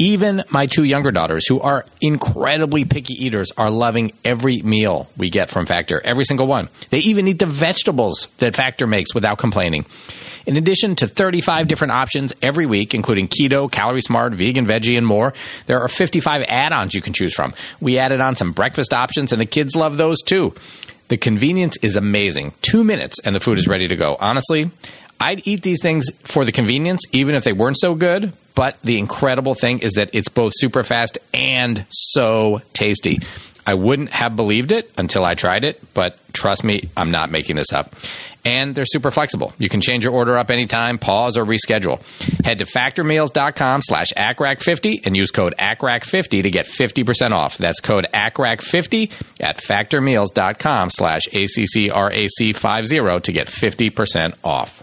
[0.00, 5.28] Even my two younger daughters, who are incredibly picky eaters, are loving every meal we
[5.28, 6.70] get from Factor, every single one.
[6.88, 9.84] They even eat the vegetables that Factor makes without complaining.
[10.46, 15.06] In addition to 35 different options every week, including keto, calorie smart, vegan, veggie, and
[15.06, 15.34] more,
[15.66, 17.52] there are 55 add ons you can choose from.
[17.78, 20.54] We added on some breakfast options, and the kids love those too.
[21.08, 22.54] The convenience is amazing.
[22.62, 24.16] Two minutes, and the food is ready to go.
[24.18, 24.70] Honestly,
[25.20, 28.32] I'd eat these things for the convenience, even if they weren't so good.
[28.54, 33.20] But the incredible thing is that it's both super fast and so tasty.
[33.66, 37.56] I wouldn't have believed it until I tried it, but trust me, I'm not making
[37.56, 37.94] this up.
[38.44, 39.52] And they're super flexible.
[39.58, 42.00] You can change your order up anytime, pause, or reschedule.
[42.44, 47.58] Head to factormeals.com slash ACCRAC50 and use code ACCRAC50 to get 50% off.
[47.58, 54.82] That's code ACCRAC50 at factormeals.com slash ACCRAC50 to get 50% off.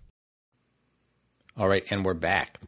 [1.57, 2.59] All right, and we're back.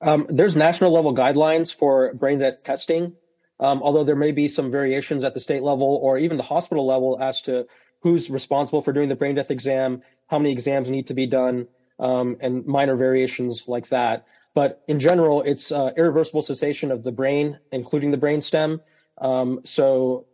[0.00, 3.14] Um, there's national level guidelines for brain death testing,
[3.58, 6.86] um, although there may be some variations at the state level or even the hospital
[6.86, 7.66] level as to
[8.00, 11.66] who's responsible for doing the brain death exam, how many exams need to be done,
[11.98, 14.26] um, and minor variations like that.
[14.54, 18.80] But in general, it's uh, irreversible cessation of the brain, including the brain stem.
[19.18, 20.26] Um, so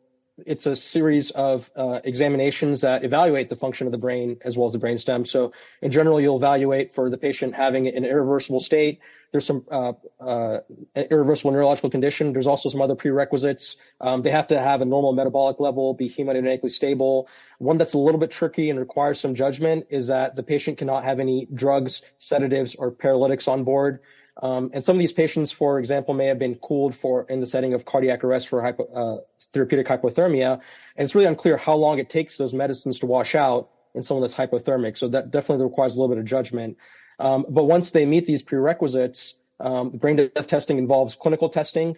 [0.45, 4.67] it's a series of uh, examinations that evaluate the function of the brain as well
[4.67, 5.25] as the brain stem.
[5.25, 9.01] So in general, you'll evaluate for the patient having an irreversible state.
[9.33, 10.59] There's some uh, uh,
[10.95, 12.33] irreversible neurological condition.
[12.33, 13.77] There's also some other prerequisites.
[14.01, 17.29] Um, they have to have a normal metabolic level, be hemodynamically stable.
[17.59, 21.05] One that's a little bit tricky and requires some judgment is that the patient cannot
[21.05, 24.01] have any drugs, sedatives, or paralytics on board.
[24.43, 27.47] Um, and some of these patients, for example, may have been cooled for in the
[27.47, 29.21] setting of cardiac arrest for hypo, uh,
[29.53, 30.61] therapeutic hypothermia.
[30.97, 34.21] And it's really unclear how long it takes those medicines to wash out in someone
[34.21, 34.99] that's hypothermic.
[34.99, 36.77] So that definitely requires a little bit of judgment.
[37.19, 41.97] Um, but once they meet these prerequisites, um, brain death testing involves clinical testing,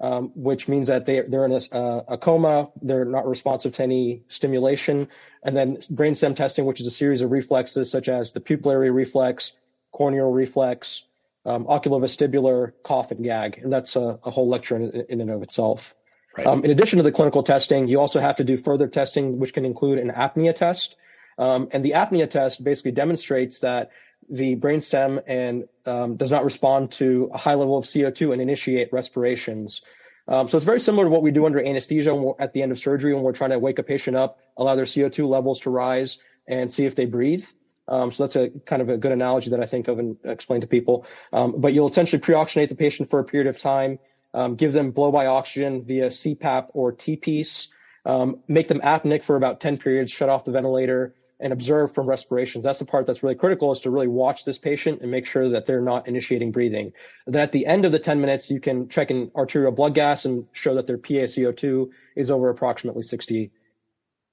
[0.00, 3.82] um, which means that they, they're in a, uh, a, coma, they're not responsive to
[3.82, 5.08] any stimulation,
[5.42, 9.52] and then brainstem testing, which is a series of reflexes such as the pupillary reflex,
[9.92, 11.04] corneal reflex,
[11.44, 15.42] um, oculovestibular cough and gag, and that's a, a whole lecture in, in, and of
[15.42, 15.94] itself.
[16.36, 16.46] Right.
[16.46, 19.52] Um, in addition to the clinical testing, you also have to do further testing, which
[19.52, 20.96] can include an apnea test.
[21.38, 23.90] Um, and the apnea test basically demonstrates that
[24.30, 28.92] the brainstem and um, does not respond to a high level of CO2 and initiate
[28.92, 29.82] respirations.
[30.26, 32.78] Um, so it's very similar to what we do under anesthesia at the end of
[32.78, 36.18] surgery when we're trying to wake a patient up, allow their CO2 levels to rise,
[36.48, 37.44] and see if they breathe.
[37.86, 40.62] Um, so that's a kind of a good analogy that I think of and explain
[40.62, 41.06] to people.
[41.32, 43.98] Um, but you'll essentially pre-oxygenate the patient for a period of time,
[44.32, 47.68] um, give them blow-by oxygen via CPAP or T-piece,
[48.06, 52.06] um, make them apneic for about 10 periods, shut off the ventilator, and observe from
[52.06, 52.64] respirations.
[52.64, 55.48] That's the part that's really critical is to really watch this patient and make sure
[55.50, 56.92] that they're not initiating breathing.
[57.26, 60.24] Then at the end of the 10 minutes, you can check an arterial blood gas
[60.24, 63.50] and show that their PaCO2 is over approximately 60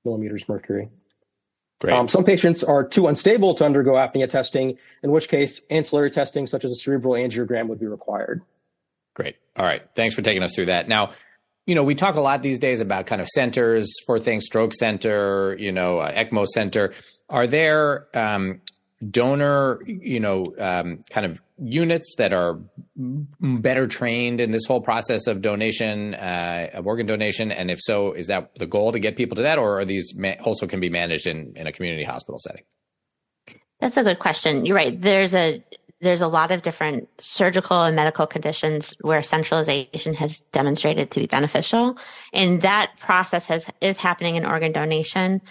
[0.05, 0.89] millimeters mercury.
[1.89, 6.45] Um, some patients are too unstable to undergo apnea testing, in which case ancillary testing
[6.45, 8.41] such as a cerebral angiogram would be required.
[9.15, 9.35] Great.
[9.57, 9.81] All right.
[9.95, 10.87] Thanks for taking us through that.
[10.87, 11.13] Now,
[11.65, 14.73] you know, we talk a lot these days about kind of centers for things, stroke
[14.73, 16.93] center, you know, uh, ECMO center.
[17.29, 18.61] Are there um,
[19.09, 22.59] donor, you know, um, kind of units that are
[22.95, 27.51] better trained in this whole process of donation, uh, of organ donation?
[27.51, 30.13] And if so, is that the goal to get people to that, or are these
[30.15, 32.63] ma- also can be managed in, in a community hospital setting?
[33.79, 34.65] That's a good question.
[34.65, 34.99] You're right.
[34.99, 35.63] There's a
[36.01, 41.27] there's a lot of different surgical and medical conditions where centralization has demonstrated to be
[41.27, 41.95] beneficial.
[42.33, 45.41] And that process has, is happening in organ donation.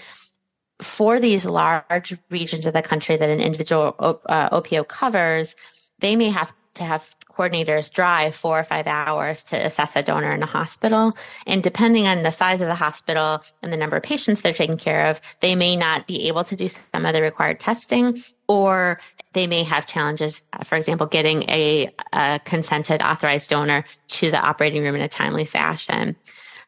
[0.83, 5.55] For these large regions of the country that an individual uh, OPO covers,
[5.99, 7.09] they may have to have
[7.41, 11.13] coordinators drive four or five hours to assess a donor in a hospital.
[11.47, 14.77] And depending on the size of the hospital and the number of patients they're taking
[14.77, 19.01] care of, they may not be able to do some of the required testing or
[19.33, 24.83] they may have challenges, for example, getting a, a consented authorized donor to the operating
[24.83, 26.17] room in a timely fashion.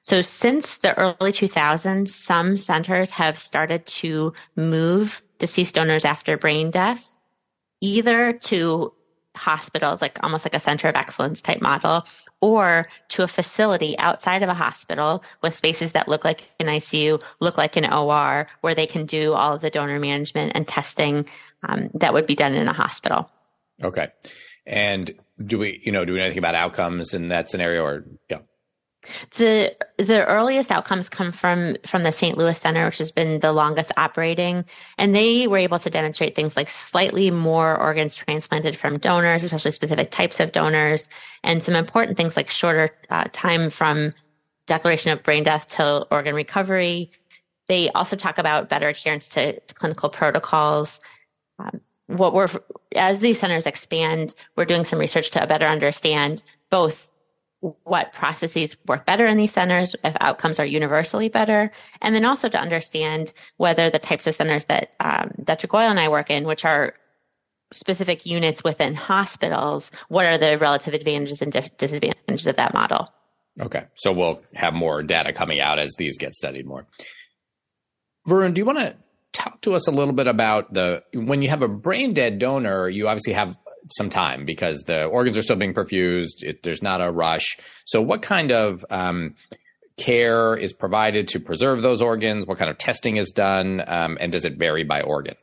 [0.02, 6.70] So since the early 2000s, some centers have started to move deceased donors after brain
[6.70, 7.12] death
[7.80, 8.92] either to
[9.34, 12.04] hospitals, like almost like a center of excellence type model,
[12.40, 17.22] or to a facility outside of a hospital with spaces that look like an ICU,
[17.40, 21.26] look like an OR, where they can do all of the donor management and testing
[21.68, 23.30] um, that would be done in a hospital.
[23.82, 24.08] Okay.
[24.66, 25.12] And
[25.44, 28.38] do we, you know, do we know anything about outcomes in that scenario or, yeah?
[29.36, 32.38] The the earliest outcomes come from from the St.
[32.38, 34.64] Louis Center, which has been the longest operating,
[34.96, 39.72] and they were able to demonstrate things like slightly more organs transplanted from donors, especially
[39.72, 41.08] specific types of donors,
[41.42, 44.14] and some important things like shorter uh, time from
[44.66, 47.10] declaration of brain death to organ recovery.
[47.68, 51.00] They also talk about better adherence to, to clinical protocols.
[51.58, 52.48] Um, what we're
[52.94, 57.08] as these centers expand, we're doing some research to better understand both
[57.84, 61.70] what processes work better in these centers, if outcomes are universally better,
[62.00, 65.68] and then also to understand whether the types of centers that um, Dr.
[65.68, 66.94] Goyal and I work in, which are
[67.72, 73.08] specific units within hospitals, what are the relative advantages and disadvantages of that model?
[73.60, 76.86] Okay, so we'll have more data coming out as these get studied more.
[78.26, 78.96] Varun, do you want to
[79.32, 82.88] talk to us a little bit about the when you have a brain dead donor,
[82.88, 83.56] you obviously have
[83.88, 86.42] some time because the organs are still being perfused.
[86.42, 87.58] It, there's not a rush.
[87.84, 89.34] So, what kind of um,
[89.96, 92.46] care is provided to preserve those organs?
[92.46, 93.82] What kind of testing is done?
[93.86, 95.34] Um, and does it vary by organ?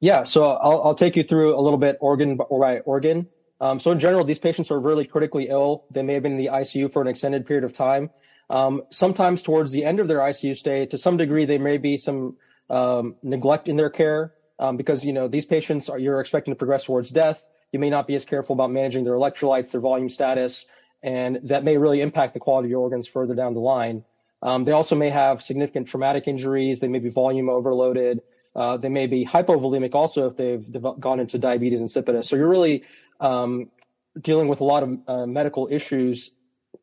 [0.00, 3.28] Yeah, so I'll, I'll take you through a little bit organ by organ.
[3.60, 5.86] Um, so in general, these patients are really critically ill.
[5.90, 8.10] They may have been in the ICU for an extended period of time.
[8.50, 11.96] Um, sometimes towards the end of their ICU stay, to some degree, there may be
[11.96, 12.36] some
[12.68, 16.58] um, neglect in their care um, because you know these patients are you're expecting to
[16.58, 17.44] progress towards death.
[17.72, 20.66] You may not be as careful about managing their electrolytes, their volume status,
[21.02, 24.04] and that may really impact the quality of your organs further down the line.
[24.42, 26.80] Um, they also may have significant traumatic injuries.
[26.80, 28.20] They may be volume overloaded.
[28.54, 30.64] Uh, they may be hypovolemic also if they've
[31.00, 32.24] gone into diabetes insipidus.
[32.24, 32.84] So you're really
[33.20, 33.70] um,
[34.20, 36.30] dealing with a lot of uh, medical issues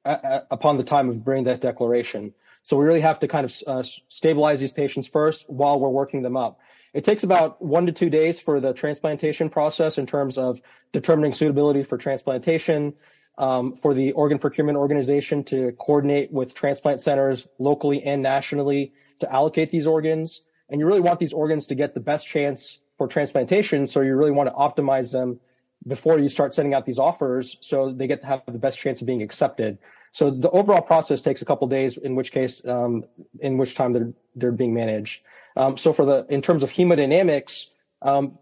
[0.03, 2.33] a- a- upon the time of brain death declaration.
[2.63, 6.21] So we really have to kind of uh, stabilize these patients first while we're working
[6.21, 6.59] them up.
[6.93, 11.31] It takes about one to two days for the transplantation process in terms of determining
[11.31, 12.93] suitability for transplantation,
[13.37, 19.31] um, for the organ procurement organization to coordinate with transplant centers locally and nationally to
[19.31, 20.41] allocate these organs.
[20.69, 23.87] And you really want these organs to get the best chance for transplantation.
[23.87, 25.39] So you really want to optimize them
[25.87, 29.01] before you start sending out these offers so they get to have the best chance
[29.01, 29.79] of being accepted.
[30.11, 33.05] So the overall process takes a couple days, in which case, um,
[33.39, 35.21] in which time they're they're being managed.
[35.55, 37.67] Um, so for the in terms of hemodynamics,
[38.01, 38.37] um,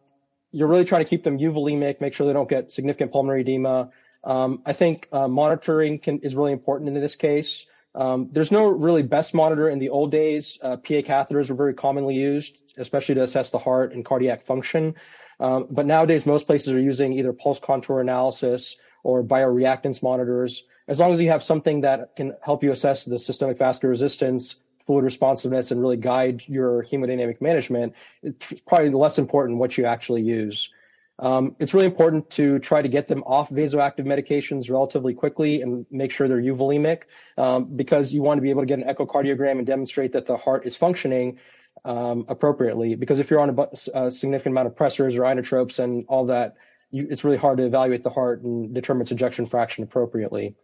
[0.52, 3.92] you're really trying to keep them euvolemic, make sure they don't get significant pulmonary edema.
[4.24, 7.66] Um, I think uh, monitoring can, is really important in this case.
[7.96, 10.58] Um, there's no really best monitor in the old days.
[10.62, 14.96] Uh, PA catheters were very commonly used, especially to assess the heart and cardiac function.
[15.40, 20.64] Um, but nowadays, most places are using either pulse contour analysis or bioreactance monitors.
[20.88, 24.56] As long as you have something that can help you assess the systemic vascular resistance,
[24.90, 30.24] fluid responsiveness, and really guide your hemodynamic management, it's probably less important what you actually
[30.24, 30.74] use.
[31.20, 35.86] Um, it's really important to try to get them off vasoactive medications relatively quickly and
[35.92, 37.04] make sure they're euvolemic
[37.38, 40.38] um, because you want to be able to get an echocardiogram and demonstrate that the
[40.38, 41.38] heart is functioning
[41.86, 42.96] um, appropriately.
[42.96, 46.56] Because if you're on a, a, significant amount of pressors or inotropes and all that,
[46.90, 50.56] you, it's really hard to evaluate the heart and determine its ejection fraction appropriately.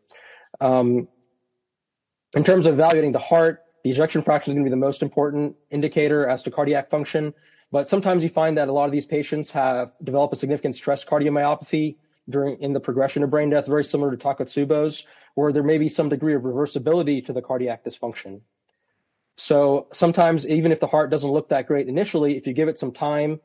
[0.59, 1.09] Um,
[2.33, 5.03] in terms of evaluating the heart, the ejection fraction is going to be the most
[5.03, 7.35] important indicator as to cardiac function.
[7.71, 11.05] But sometimes you find that a lot of these patients have developed a significant stress
[11.05, 15.05] cardiomyopathy during in the progression of brain death, very similar to Takotsubo's,
[15.35, 18.41] where there may be some degree of reversibility to the cardiac dysfunction.
[19.37, 22.79] So sometimes, even if the heart doesn't look that great initially, if you give it
[22.79, 23.39] some time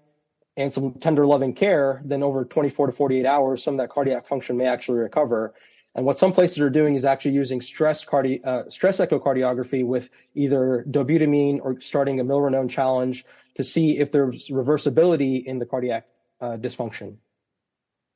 [0.57, 4.27] and some tender loving care, then over 24 to 48 hours, some of that cardiac
[4.27, 5.53] function may actually recover.
[5.95, 10.09] And what some places are doing is actually using stress, cardi- uh, stress echocardiography with
[10.35, 13.25] either dobutamine or starting a milrinone challenge
[13.57, 16.07] to see if there's reversibility in the cardiac
[16.41, 17.17] uh, dysfunction.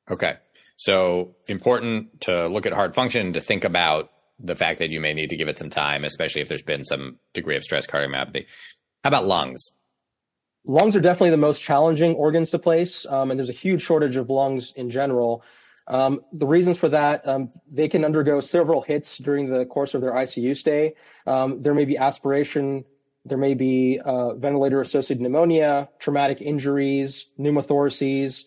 [0.09, 0.37] Okay.
[0.77, 5.15] So important to look at heart function to think about the fact that you may
[5.15, 8.47] need to give it some time, especially if there's been some degree of stress cardiomyopathy.
[9.03, 9.73] How about lungs?
[10.67, 14.17] Lungs are definitely the most challenging organs to place, um, and there's a huge shortage
[14.17, 15.43] of lungs in general.
[15.87, 20.01] Um, the reasons for that, um, they can undergo several hits during the course of
[20.01, 20.95] their ICU stay.
[21.27, 22.85] Um, there may be aspiration,
[23.25, 28.45] there may be uh, ventilator associated pneumonia, traumatic injuries, pneumothoraces,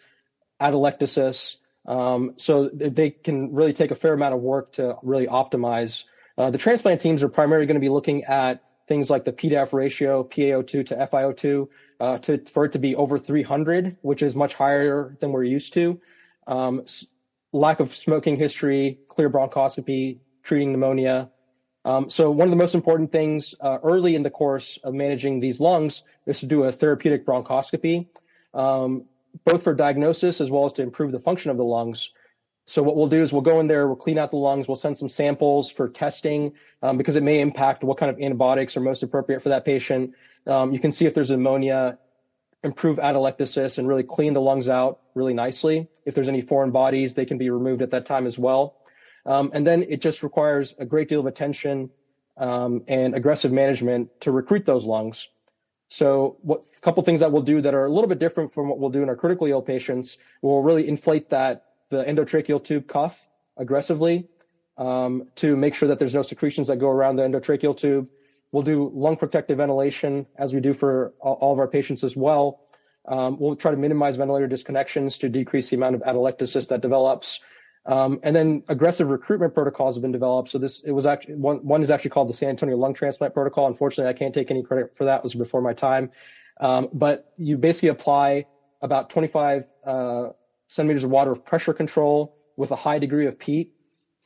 [0.60, 1.58] atelectasis.
[1.86, 6.04] Um, so they can really take a fair amount of work to really optimize.
[6.38, 9.50] Uh, the transplant teams are primarily going to be looking at things like the P
[9.50, 11.68] to F ratio, PaO2 to FiO2,
[12.00, 15.74] uh, to, for it to be over 300, which is much higher than we're used
[15.74, 16.00] to.
[16.46, 16.86] Um,
[17.54, 21.30] lack of smoking history, clear bronchoscopy, treating pneumonia.
[21.86, 25.40] Um, so one of the most important things uh, early in the course of managing
[25.40, 28.08] these lungs is to do a therapeutic bronchoscopy,
[28.54, 29.06] um,
[29.46, 32.12] both for diagnosis as well as to improve the function of the lungs.
[32.66, 34.76] So what we'll do is we'll go in there, we'll clean out the lungs, we'll
[34.76, 38.82] send some samples for testing um, because it may impact what kind of antibiotics are
[38.82, 40.14] most appropriate for that patient.
[40.46, 41.98] Um, you can see if there's pneumonia
[42.68, 45.88] improve atelectasis and really clean the lungs out really nicely.
[46.06, 48.76] If there's any foreign bodies, they can be removed at that time as well.
[49.26, 51.90] Um, and then it just requires a great deal of attention
[52.38, 55.28] um, and aggressive management to recruit those lungs.
[55.90, 58.68] So, what a couple things that we'll do that are a little bit different from
[58.68, 60.18] what we'll do in our critically ill patients.
[60.42, 63.18] We'll really inflate that the endotracheal tube cuff
[63.56, 64.28] aggressively
[64.78, 68.10] um, to make sure that there's no secretions that go around the endotracheal tube.
[68.52, 72.62] We'll do lung protective ventilation as we do for all of our patients as well.
[73.08, 77.40] Um, we'll try to minimize ventilator disconnections to decrease the amount of atelectasis that develops.
[77.86, 80.50] Um, and then aggressive recruitment protocols have been developed.
[80.50, 83.34] So this it was actually one one is actually called the San Antonio Lung Transplant
[83.34, 83.68] Protocol.
[83.68, 85.20] Unfortunately, I can't take any credit for that.
[85.20, 86.12] It was before my time.
[86.60, 88.46] Um, but you basically apply
[88.82, 90.30] about 25 uh,
[90.68, 93.74] centimeters of water of pressure control with a high degree of PEEP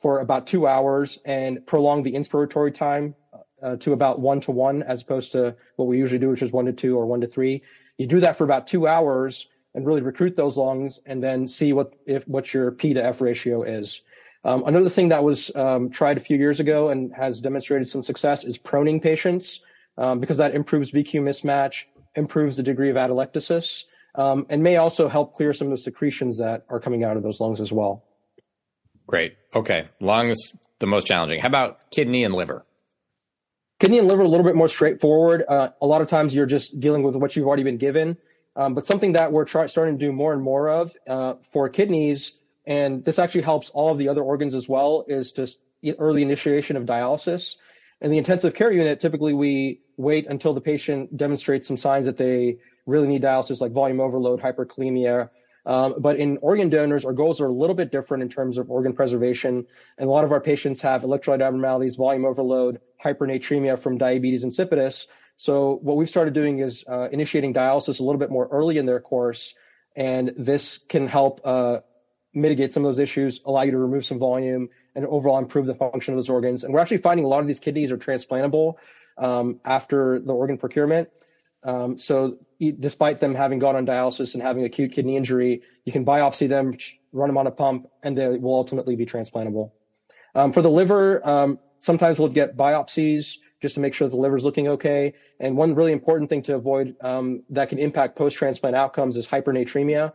[0.00, 3.14] for about two hours and prolong the inspiratory time
[3.62, 6.52] uh, to about one to one as opposed to what we usually do, which is
[6.52, 7.62] one to two or one to three.
[7.98, 11.72] You do that for about two hours and really recruit those lungs and then see
[11.72, 14.02] what if what your P to F ratio is.
[14.44, 18.02] Um, another thing that was um, tried a few years ago and has demonstrated some
[18.02, 19.60] success is proning patients
[19.96, 21.84] um, because that improves VQ mismatch,
[22.16, 23.84] improves the degree of atelectasis,
[24.16, 27.22] um, and may also help clear some of the secretions that are coming out of
[27.22, 28.04] those lungs as well.
[29.06, 29.36] Great.
[29.54, 29.88] Okay.
[30.00, 30.38] Lungs,
[30.80, 31.40] the most challenging.
[31.40, 32.64] How about kidney and liver?
[33.82, 35.42] Kidney and liver a little bit more straightforward.
[35.48, 38.16] Uh, a lot of times you're just dealing with what you've already been given.
[38.54, 41.68] Um, but something that we're try- starting to do more and more of uh, for
[41.68, 42.30] kidneys,
[42.64, 45.58] and this actually helps all of the other organs as well, is just
[45.98, 47.56] early initiation of dialysis.
[48.00, 52.16] In the intensive care unit, typically we wait until the patient demonstrates some signs that
[52.16, 55.28] they really need dialysis, like volume overload, hyperkalemia,
[55.64, 58.70] um, but in organ donors, our goals are a little bit different in terms of
[58.70, 59.66] organ preservation.
[59.98, 65.06] And a lot of our patients have electrolyte abnormalities, volume overload, hypernatremia from diabetes insipidus.
[65.36, 68.86] So what we've started doing is uh, initiating dialysis a little bit more early in
[68.86, 69.54] their course.
[69.96, 71.80] And this can help uh,
[72.32, 75.74] mitigate some of those issues, allow you to remove some volume, and overall improve the
[75.74, 76.64] function of those organs.
[76.64, 78.74] And we're actually finding a lot of these kidneys are transplantable
[79.18, 81.08] um, after the organ procurement.
[81.64, 86.04] Um, so despite them having gone on dialysis and having acute kidney injury, you can
[86.04, 86.76] biopsy them,
[87.12, 89.72] run them on a pump, and they will ultimately be transplantable.
[90.34, 94.36] Um, for the liver, um, sometimes we'll get biopsies just to make sure the liver
[94.36, 95.14] is looking okay.
[95.38, 100.12] And one really important thing to avoid um, that can impact post-transplant outcomes is hypernatremia,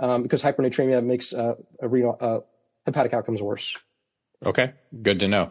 [0.00, 2.38] um, because hypernatremia makes uh, renal, uh,
[2.86, 3.76] hepatic outcomes worse.
[4.44, 5.50] Okay, good to know.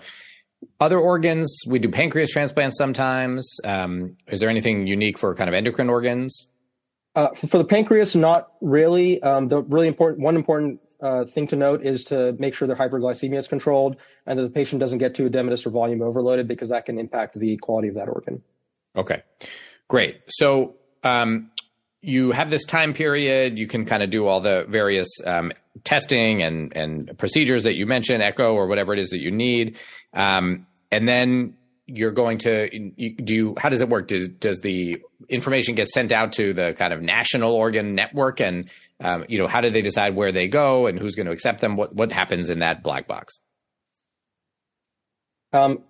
[0.79, 3.59] Other organs, we do pancreas transplants sometimes.
[3.63, 6.47] Um, is there anything unique for kind of endocrine organs?
[7.15, 9.21] Uh, for the pancreas, not really.
[9.21, 12.77] Um, the really important one important uh, thing to note is to make sure their
[12.77, 16.69] hyperglycemia is controlled and that the patient doesn't get too edematous or volume overloaded because
[16.69, 18.41] that can impact the quality of that organ.
[18.95, 19.21] Okay,
[19.87, 20.21] great.
[20.27, 21.51] So um,
[22.01, 23.57] you have this time period.
[23.57, 25.51] You can kind of do all the various um,
[25.83, 29.77] testing and and procedures that you mentioned, echo or whatever it is that you need,
[30.13, 31.55] um, and then
[31.87, 34.97] you're going to do you how does it work do, does the
[35.29, 38.69] information get sent out to the kind of national organ network and
[38.99, 41.61] um, you know, how do they decide where they go and who's going to accept
[41.61, 41.75] them?
[41.75, 43.39] What what happens in that black box?
[45.53, 45.83] Um,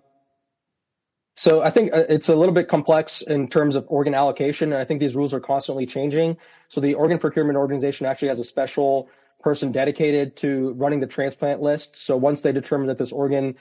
[1.36, 4.82] so I think uh, it's a little bit complex in terms of organ allocation, and
[4.82, 6.38] I think these rules are constantly changing.
[6.68, 11.62] So the organ procurement organization actually has a special person dedicated to running the transplant
[11.62, 11.96] list.
[11.96, 13.56] So once they determine that this organ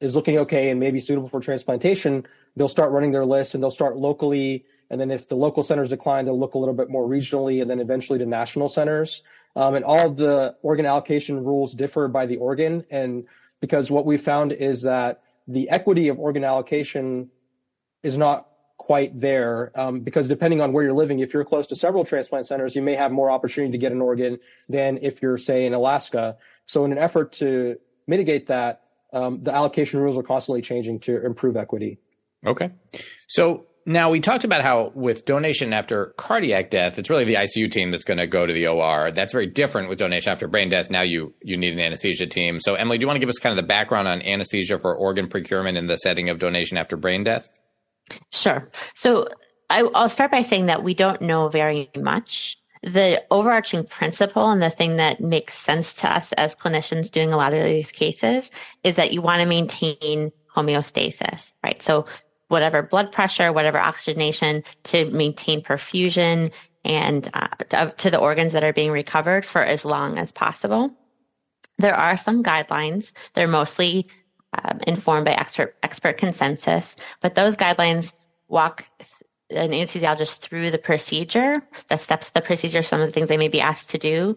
[0.00, 2.26] is looking okay and may be suitable for transplantation,
[2.56, 5.88] they'll start running their list and they'll start locally and then if the local centers
[5.90, 9.22] decline, they'll look a little bit more regionally and then eventually to national centers.
[9.56, 12.84] Um, and all the organ allocation rules differ by the organ.
[12.90, 13.26] And
[13.60, 17.30] because what we found is that the equity of organ allocation
[18.02, 21.76] is not quite there um, because depending on where you're living, if you're close to
[21.76, 24.38] several transplant centers, you may have more opportunity to get an organ
[24.68, 26.36] than if you're, say, in Alaska.
[26.66, 27.76] So, in an effort to
[28.06, 28.82] mitigate that,
[29.12, 31.98] um, the allocation rules are constantly changing to improve equity.
[32.46, 32.70] Okay.
[33.26, 37.70] So, now we talked about how with donation after cardiac death, it's really the ICU
[37.70, 39.10] team that's going to go to the OR.
[39.10, 40.90] That's very different with donation after brain death.
[40.90, 42.60] Now you you need an anesthesia team.
[42.60, 44.94] So Emily, do you want to give us kind of the background on anesthesia for
[44.94, 47.48] organ procurement in the setting of donation after brain death?
[48.30, 48.70] Sure.
[48.94, 49.28] So
[49.70, 52.56] I, I'll start by saying that we don't know very much.
[52.82, 57.36] The overarching principle and the thing that makes sense to us as clinicians doing a
[57.36, 58.50] lot of these cases
[58.82, 61.82] is that you want to maintain homeostasis, right?
[61.82, 62.06] So
[62.50, 66.50] whatever blood pressure, whatever oxygenation to maintain perfusion
[66.84, 70.90] and uh, to the organs that are being recovered for as long as possible.
[71.78, 73.12] There are some guidelines.
[73.34, 74.04] They're mostly
[74.52, 78.12] um, informed by expert, expert consensus, but those guidelines
[78.48, 78.84] walk
[79.50, 83.36] an anesthesiologist through the procedure, the steps of the procedure, some of the things they
[83.36, 84.34] may be asked to do,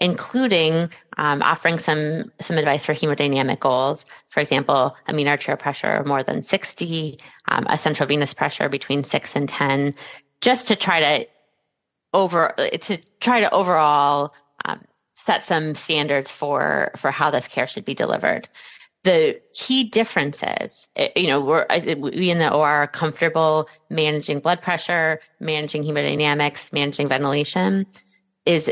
[0.00, 4.04] including um, offering some some advice for hemodynamic goals.
[4.26, 7.18] For example, a mean arterial pressure of more than 60,
[7.48, 9.94] um, a central venous pressure between six and 10,
[10.40, 11.26] just to try to
[12.12, 14.32] over to try to overall
[14.64, 14.80] um,
[15.14, 18.48] set some standards for for how this care should be delivered.
[19.04, 21.66] The key differences, eh, you know, we're
[21.96, 27.86] we in the OR are comfortable managing blood pressure, managing hemodynamics, managing ventilation.
[28.44, 28.70] Is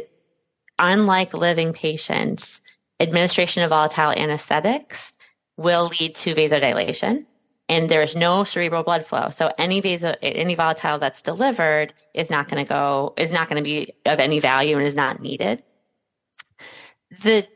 [0.78, 2.60] unlike living patients,
[3.00, 5.12] administration of volatile anesthetics
[5.56, 7.26] will lead to vasodilation
[7.68, 9.30] and there is no cerebral blood flow.
[9.30, 13.62] So any vaso, any volatile that's delivered is not going to go, is not going
[13.62, 15.62] to be of any value and is not needed.
[17.22, 17.46] The,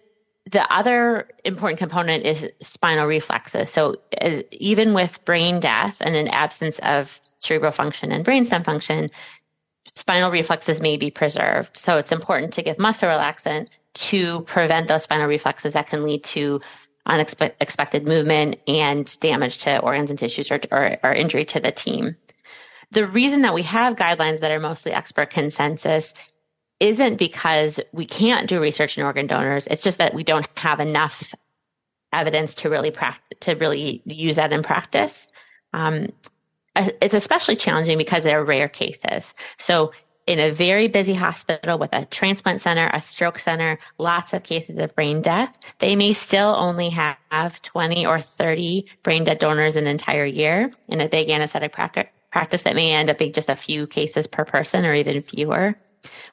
[0.51, 3.71] the other important component is spinal reflexes.
[3.71, 9.11] So as, even with brain death and an absence of cerebral function and brainstem function,
[9.99, 11.77] spinal reflexes may be preserved.
[11.77, 16.25] So it's important to give muscle relaxant to prevent those spinal reflexes that can lead
[16.25, 16.61] to
[17.05, 22.17] unexpected movement and damage to organs and tissues or, or, or injury to the team.
[22.91, 26.15] The reason that we have guidelines that are mostly expert consensus
[26.81, 29.67] isn't because we can't do research in organ donors.
[29.67, 31.35] It's just that we don't have enough
[32.13, 35.27] evidence to really pra- to really use that in practice.
[35.73, 36.09] Um,
[36.79, 39.35] it's especially challenging because they're rare cases.
[39.59, 39.93] So
[40.29, 44.76] in a very busy hospital with a transplant center, a stroke center, lots of cases
[44.76, 49.87] of brain death, they may still only have 20 or 30 brain dead donors an
[49.87, 50.70] entire year.
[50.89, 54.45] In a big anesthetic practice, that may end up being just a few cases per
[54.45, 55.79] person or even fewer.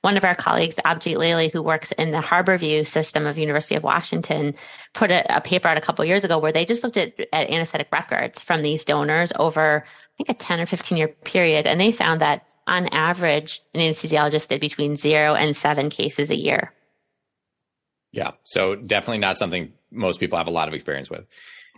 [0.01, 3.83] One of our colleagues, Abhijit Lele, who works in the Harborview system of University of
[3.83, 4.55] Washington,
[4.93, 7.49] put a, a paper out a couple years ago where they just looked at, at
[7.49, 9.85] anesthetic records from these donors over
[10.17, 11.67] think a 10 or 15 year period.
[11.67, 16.35] And they found that on average, an anesthesiologist did between zero and seven cases a
[16.35, 16.73] year.
[18.11, 18.31] Yeah.
[18.43, 21.27] So definitely not something most people have a lot of experience with.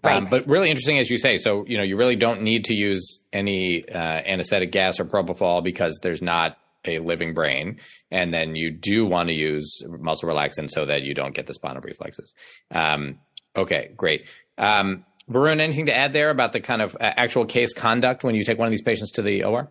[0.04, 0.18] Right.
[0.18, 1.38] Um, but really interesting, as you say.
[1.38, 5.64] So, you know, you really don't need to use any uh, anesthetic gas or propofol
[5.64, 7.80] because there's not a living brain.
[8.12, 11.54] And then you do want to use muscle relaxant so that you don't get the
[11.54, 12.34] spinal reflexes.
[12.72, 13.20] Um,
[13.56, 14.30] okay, great.
[14.58, 18.36] Um, Varun, anything to add there about the kind of uh, actual case conduct when
[18.36, 19.70] you take one of these patients to the OR?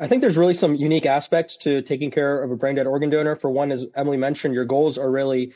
[0.00, 3.08] I think there's really some unique aspects to taking care of a brain dead organ
[3.08, 3.36] donor.
[3.36, 5.52] For one, as Emily mentioned, your goals are really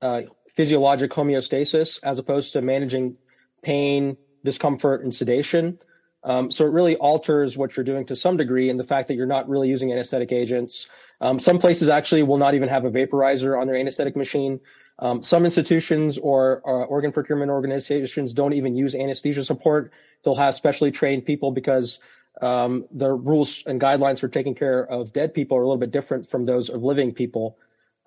[0.00, 0.22] uh,
[0.56, 3.16] physiologic homeostasis as opposed to managing
[3.62, 5.78] pain, discomfort, and sedation.
[6.22, 9.14] Um, so it really alters what you're doing to some degree, and the fact that
[9.14, 10.86] you're not really using anesthetic agents.
[11.20, 14.60] Um, some places actually will not even have a vaporizer on their anesthetic machine.
[15.00, 19.92] Um, some institutions or uh, organ procurement organizations don't even use anesthesia support.
[20.22, 21.98] They'll have specially trained people because
[22.42, 25.90] um, the rules and guidelines for taking care of dead people are a little bit
[25.90, 27.58] different from those of living people.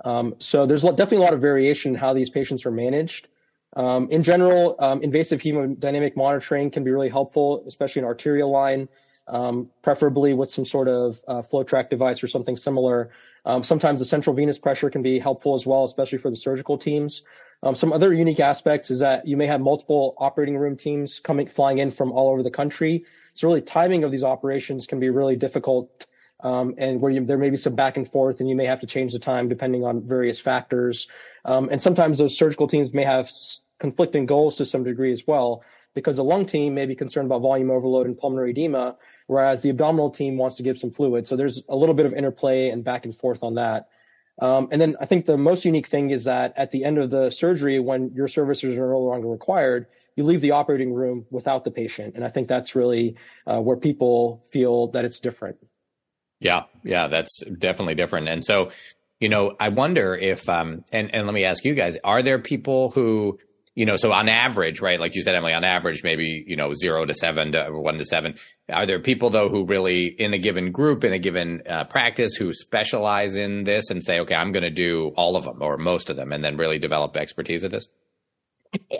[0.05, 3.27] Um, so there's definitely a lot of variation in how these patients are managed.
[3.75, 8.87] Um, in general, um, invasive hemodynamic monitoring can be really helpful, especially in arterial line,
[9.27, 13.09] um, preferably with some sort of uh, track device or something similar.
[13.45, 16.77] Um, sometimes the central venous pressure can be helpful as well, especially for the surgical
[16.77, 17.23] teams.
[17.73, 21.77] some other unique aspects is that you may have multiple operating room teams coming flying
[21.77, 23.05] in from all over the country.
[23.33, 26.05] So really timing of these operations can be really difficult
[26.43, 28.81] um, and where you, there may be some back and forth and you may have
[28.81, 31.07] to change the time depending on various factors.
[31.45, 33.29] Um, and sometimes those surgical teams may have
[33.79, 35.63] conflicting goals to some degree as well
[35.93, 38.95] because the lung team may be concerned about volume overload and pulmonary edema,
[39.27, 41.27] whereas the abdominal team wants to give some fluid.
[41.27, 43.89] So there's a little bit of interplay and back and forth on that.
[44.41, 47.11] Um, and then I think the most unique thing is that at the end of
[47.11, 51.63] the surgery, when your services are no longer required, you leave the operating room without
[51.63, 52.15] the patient.
[52.15, 53.15] And I think that's really
[53.45, 55.57] uh, where people feel that it's different.
[56.39, 58.27] Yeah, yeah, that's definitely different.
[58.27, 58.71] And so,
[59.19, 62.39] you know, I wonder if, um, and, and let me ask you guys, are there
[62.39, 63.39] people who,
[63.75, 64.99] you know, so on average, right?
[64.99, 68.05] Like you said, Emily, on average, maybe, you know, zero to seven to one to
[68.05, 68.35] seven.
[68.69, 72.35] Are there people though who really in a given group, in a given uh, practice
[72.35, 75.77] who specialize in this and say, okay, I'm going to do all of them or
[75.77, 77.87] most of them and then really develop expertise at this?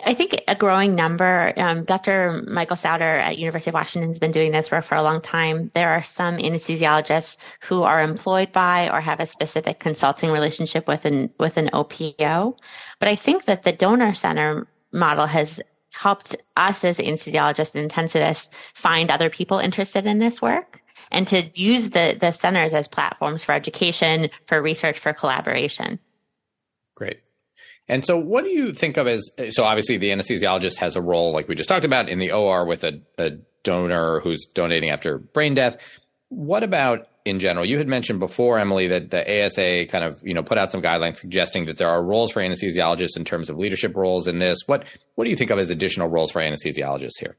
[0.04, 1.52] I think a growing number.
[1.56, 2.44] Um, Dr.
[2.46, 5.70] Michael Souter at University of Washington has been doing this work for a long time.
[5.74, 11.04] There are some anesthesiologists who are employed by or have a specific consulting relationship with
[11.04, 12.56] an with an OPO.
[13.00, 15.60] But I think that the donor center model has
[15.92, 21.50] helped us as anesthesiologists and intensivists find other people interested in this work and to
[21.54, 25.98] use the the centers as platforms for education, for research, for collaboration.
[26.94, 27.23] Great.
[27.88, 29.64] And so, what do you think of as so?
[29.64, 32.82] Obviously, the anesthesiologist has a role, like we just talked about, in the OR with
[32.82, 33.30] a, a
[33.62, 35.76] donor who's donating after brain death.
[36.30, 37.66] What about in general?
[37.66, 40.80] You had mentioned before, Emily, that the ASA kind of you know put out some
[40.80, 44.58] guidelines suggesting that there are roles for anesthesiologists in terms of leadership roles in this.
[44.66, 44.84] What
[45.16, 47.36] what do you think of as additional roles for anesthesiologists here?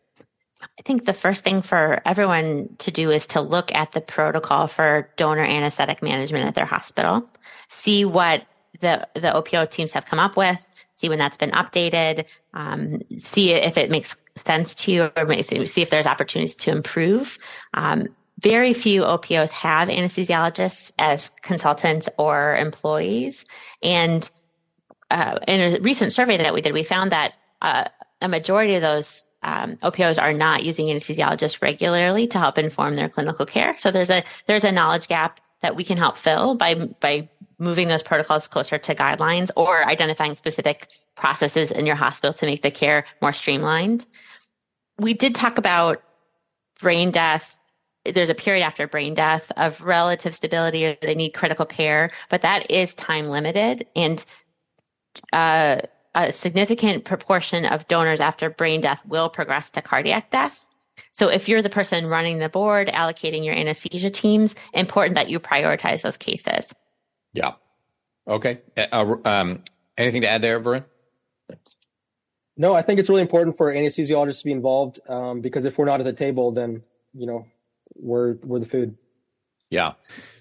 [0.62, 4.68] I think the first thing for everyone to do is to look at the protocol
[4.68, 7.28] for donor anesthetic management at their hospital,
[7.70, 8.46] see what
[8.80, 10.60] the the OPO teams have come up with,
[10.92, 15.82] see when that's been updated, um, see if it makes sense to you, or see
[15.82, 17.38] if there's opportunities to improve.
[17.74, 18.08] Um,
[18.40, 23.46] very few OPOs have anesthesiologists as consultants or employees,
[23.82, 24.30] and
[25.10, 27.86] uh, in a recent survey that we did, we found that uh,
[28.22, 33.10] a majority of those um, OPOs are not using anesthesiologists regularly to help inform their
[33.10, 33.78] clinical care.
[33.78, 37.88] So there's a there's a knowledge gap that we can help fill by by moving
[37.88, 42.72] those protocols closer to guidelines or identifying specific processes in your hospital to make the
[42.72, 44.06] care more streamlined.
[44.98, 46.02] We did talk about
[46.80, 47.60] brain death.
[48.06, 52.42] There's a period after brain death of relative stability or they need critical care, but
[52.42, 54.24] that is time limited and
[55.34, 55.78] uh,
[56.14, 60.62] a significant proportion of donors after brain death will progress to cardiac death.
[61.12, 65.40] So if you're the person running the board, allocating your anesthesia teams, important that you
[65.40, 66.74] prioritize those cases.
[67.36, 67.54] Yeah.
[68.28, 68.62] Okay.
[68.78, 69.64] Uh, um,
[69.98, 70.86] anything to add there, Varun?
[72.58, 75.86] No, I think it's really important for anesthesiologists to be involved um, because if we're
[75.86, 76.84] not at the table, then
[77.14, 77.46] you know
[77.96, 78.98] we're we're the food.
[79.70, 79.94] Yeah.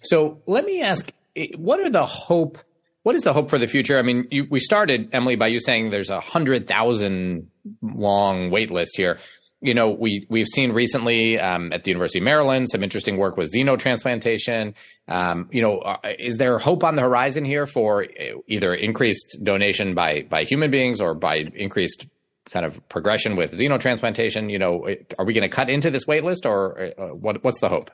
[0.02, 1.10] So let me ask,
[1.56, 2.58] what are the hope?
[3.02, 3.98] What is the hope for the future?
[3.98, 7.50] I mean, you, we started Emily by you saying there's a hundred thousand
[7.82, 9.18] long wait list here
[9.64, 13.38] you know, we we've seen recently um, at the University of Maryland some interesting work
[13.38, 14.74] with xenotransplantation.
[15.08, 18.06] Um, you know, uh, is there hope on the horizon here for
[18.46, 22.06] either increased donation by by human beings or by increased
[22.50, 24.50] kind of progression with xenotransplantation?
[24.50, 24.86] You know,
[25.18, 27.90] are we going to cut into this wait list, or uh, what, what's the hope?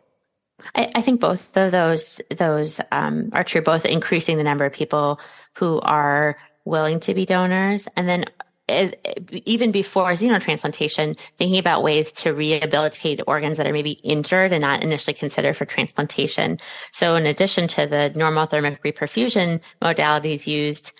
[0.75, 3.63] I, I, think both of those those um, are true.
[3.63, 5.21] Both increasing the number of people
[5.55, 8.25] who are willing to be donors, and then
[8.71, 8.93] as,
[9.45, 14.83] even before xenotransplantation, thinking about ways to rehabilitate organs that are maybe injured and not
[14.83, 16.59] initially considered for transplantation.
[16.93, 20.93] So in addition to the normothermic reperfusion modalities used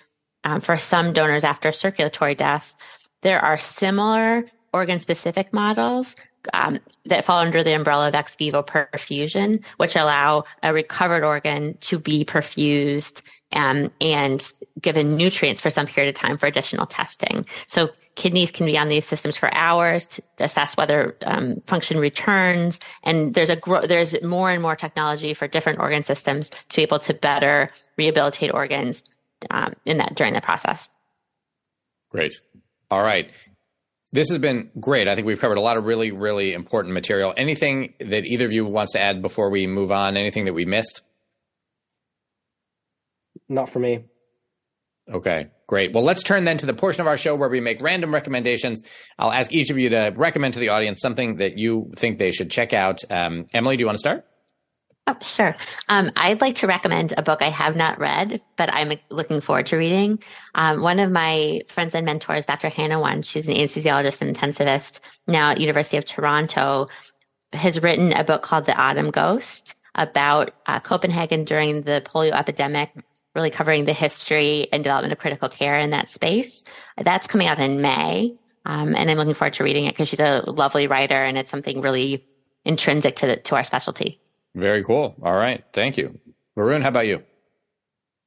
[0.43, 2.75] um, for some donors after circulatory death,
[3.21, 6.15] There are similar organ specific models
[6.53, 11.77] um, that fall under the umbrella of ex vivo perfusion, which allow a recovered organ
[11.81, 13.21] to be perfused
[13.53, 17.45] um, and given nutrients for some period of time for additional testing.
[17.67, 22.79] So kidneys can be on these systems for hours to assess whether um, function returns.
[23.03, 26.81] And there's a gro- there's more and more technology for different organ systems to be
[26.83, 29.03] able to better rehabilitate organs
[29.49, 30.87] um, in that during the process.
[32.09, 32.33] Great.
[32.89, 33.31] All right.
[34.13, 35.07] This has been great.
[35.07, 37.33] I think we've covered a lot of really, really important material.
[37.37, 40.17] Anything that either of you wants to add before we move on?
[40.17, 41.01] Anything that we missed?
[43.47, 44.03] Not for me.
[45.11, 45.93] Okay, great.
[45.93, 48.81] Well, let's turn then to the portion of our show where we make random recommendations.
[49.17, 52.31] I'll ask each of you to recommend to the audience something that you think they
[52.31, 52.99] should check out.
[53.09, 54.25] Um, Emily, do you want to start?
[55.07, 55.55] Oh, sure.
[55.89, 59.65] Um, I'd like to recommend a book I have not read, but I'm looking forward
[59.67, 60.19] to reading.
[60.53, 62.69] Um, one of my friends and mentors, Dr.
[62.69, 66.87] Hannah Wunsch, she's an anesthesiologist and intensivist now at University of Toronto,
[67.51, 72.91] has written a book called The Autumn Ghost about uh, Copenhagen during the polio epidemic,
[73.35, 76.63] really covering the history and development of critical care in that space.
[77.03, 78.35] That's coming out in May,
[78.65, 81.49] um, and I'm looking forward to reading it because she's a lovely writer and it's
[81.49, 82.23] something really
[82.63, 84.20] intrinsic to the, to our specialty.
[84.55, 85.15] Very cool.
[85.21, 85.63] All right.
[85.73, 86.19] Thank you.
[86.57, 87.23] Varun, how about you?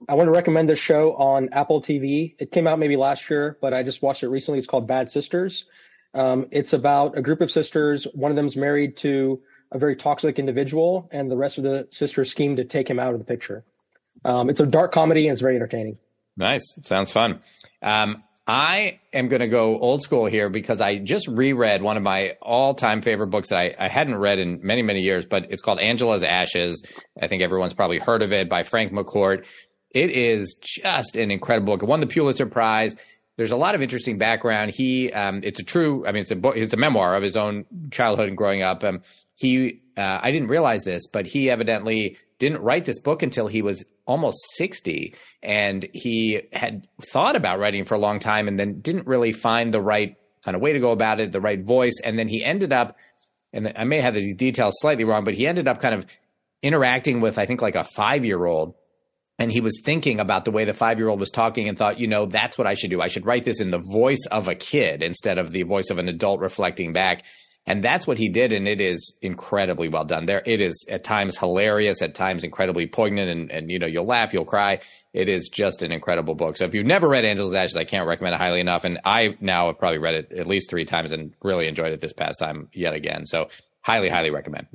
[0.09, 2.35] I want to recommend this show on Apple TV.
[2.39, 4.59] It came out maybe last year, but I just watched it recently.
[4.59, 5.65] It's called Bad Sisters.
[6.13, 8.05] Um, it's about a group of sisters.
[8.15, 12.31] One of them's married to a very toxic individual, and the rest of the sisters
[12.31, 13.65] scheme to take him out of the picture.
[14.25, 15.99] Um, it's a dark comedy and it's very entertaining.
[16.37, 16.79] Nice.
[16.83, 17.41] Sounds fun.
[17.83, 22.03] Um, I am going to go old school here because I just reread one of
[22.03, 25.47] my all time favorite books that I, I, hadn't read in many, many years, but
[25.51, 26.83] it's called Angela's Ashes.
[27.21, 29.47] I think everyone's probably heard of it by Frank McCourt.
[29.91, 31.83] It is just an incredible book.
[31.83, 32.95] It won the Pulitzer Prize.
[33.37, 34.73] There's a lot of interesting background.
[34.75, 37.37] He, um, it's a true, I mean, it's a book, it's a memoir of his
[37.39, 38.85] own childhood and growing up.
[38.85, 39.01] Um,
[39.37, 43.63] he, uh, I didn't realize this, but he evidently didn't write this book until he
[43.63, 45.15] was almost 60
[45.45, 49.73] and he had thought about writing for a long time and then didn't really find
[49.73, 52.01] the right kind of way to go about it, the right voice.
[52.03, 52.97] And then he ended up,
[53.53, 56.07] and I may have the details slightly wrong, but he ended up kind of
[56.63, 58.75] interacting with, I think, like a five year old.
[59.39, 61.99] And he was thinking about the way the five year old was talking and thought,
[61.99, 63.03] you know, that's what I should do.
[63.03, 65.99] I should write this in the voice of a kid instead of the voice of
[65.99, 67.23] an adult reflecting back.
[67.67, 70.27] And that's what he did, and it is incredibly well done.
[70.27, 74.07] There, it is at times hilarious, at times incredibly poignant, and, and you know you'll
[74.07, 74.81] laugh, you'll cry.
[75.15, 76.59] It is just an incredible book.
[76.59, 78.85] So if you've never read Angela's Ashes, I can't recommend it highly enough.
[78.85, 82.01] And I now have probably read it at least three times and really enjoyed it
[82.01, 83.25] this past time yet again.
[83.25, 83.49] So
[83.81, 84.67] highly, highly recommend.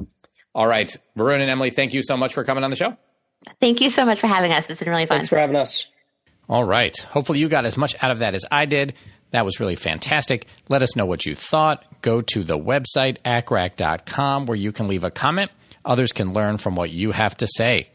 [0.55, 2.97] All right, Varun and Emily, thank you so much for coming on the show.
[3.59, 4.69] Thank you so much for having us.
[4.69, 5.17] It's been really fun.
[5.17, 5.87] Thanks for having us.
[6.49, 6.97] All right.
[6.97, 8.97] Hopefully you got as much out of that as I did.
[9.31, 10.45] That was really fantastic.
[10.69, 11.85] Let us know what you thought.
[12.01, 15.51] Go to the website, accrac.com, where you can leave a comment.
[15.85, 17.89] Others can learn from what you have to say.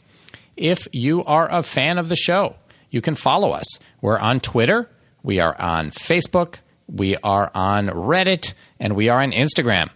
[0.57, 2.55] If you are a fan of the show,
[2.91, 3.67] you can follow us.
[4.01, 4.89] We're on Twitter,
[5.23, 9.91] we are on Facebook, we are on Reddit, and we are on Instagram.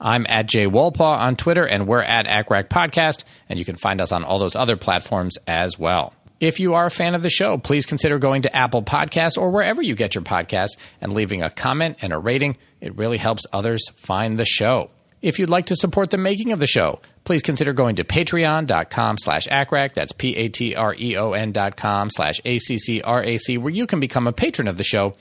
[0.00, 4.00] I'm at Jed Wolpaw on Twitter, and we're at ACCRAC Podcast, and you can find
[4.00, 6.14] us on all those other platforms as well.
[6.40, 9.50] If you are a fan of the show, please consider going to Apple Podcasts or
[9.50, 12.56] wherever you get your podcasts and leaving a comment and a rating.
[12.80, 14.90] It really helps others find the show.
[15.20, 19.18] If you'd like to support the making of the show, please consider going to patreon.com
[19.18, 19.92] slash ACCRAC.
[19.92, 25.16] That's P-A-T-R-E-O-N dot com slash A-C-C-R-A-C, where you can become a patron of the show.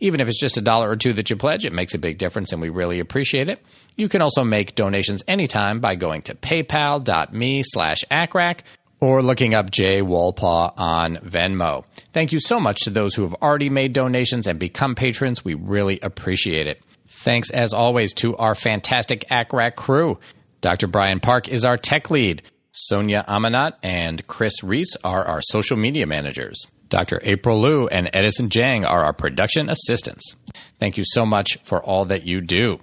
[0.00, 2.18] Even if it's just a dollar or two that you pledge, it makes a big
[2.18, 3.64] difference and we really appreciate it.
[3.94, 8.58] You can also make donations anytime by going to paypal.me slash ACCRAC
[9.04, 11.84] or looking up Jed Wolpaw on Venmo.
[12.14, 15.44] Thank you so much to those who have already made donations and become patrons.
[15.44, 16.82] We really appreciate it.
[17.06, 20.18] Thanks, as always, to our fantastic ACCRAC crew.
[20.62, 20.86] Dr.
[20.86, 22.42] Brian Park is our tech lead.
[22.72, 26.66] Sonia Amanat and Chris Reese are our social media managers.
[26.88, 27.20] Dr.
[27.22, 30.34] April Liu and Edison Jang are our production assistants.
[30.80, 32.80] Thank you so much for all that you do.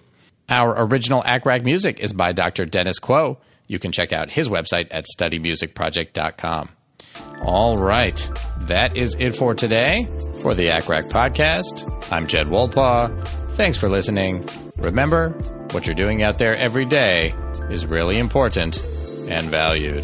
[0.49, 2.65] Our original ACCRAC music is by Dr.
[2.65, 3.39] Dennis Quo.
[3.72, 6.69] You can check out his website at studymusicproject.com.
[7.41, 8.30] All right,
[8.63, 10.05] that is it for today
[10.41, 12.11] for the ACCRAC podcast.
[12.11, 13.26] I'm Jed Wolpaw.
[13.55, 14.45] Thanks for listening.
[14.76, 15.30] Remember,
[15.72, 17.34] what you're doing out there every day
[17.69, 18.78] is really important
[19.30, 20.03] and valued.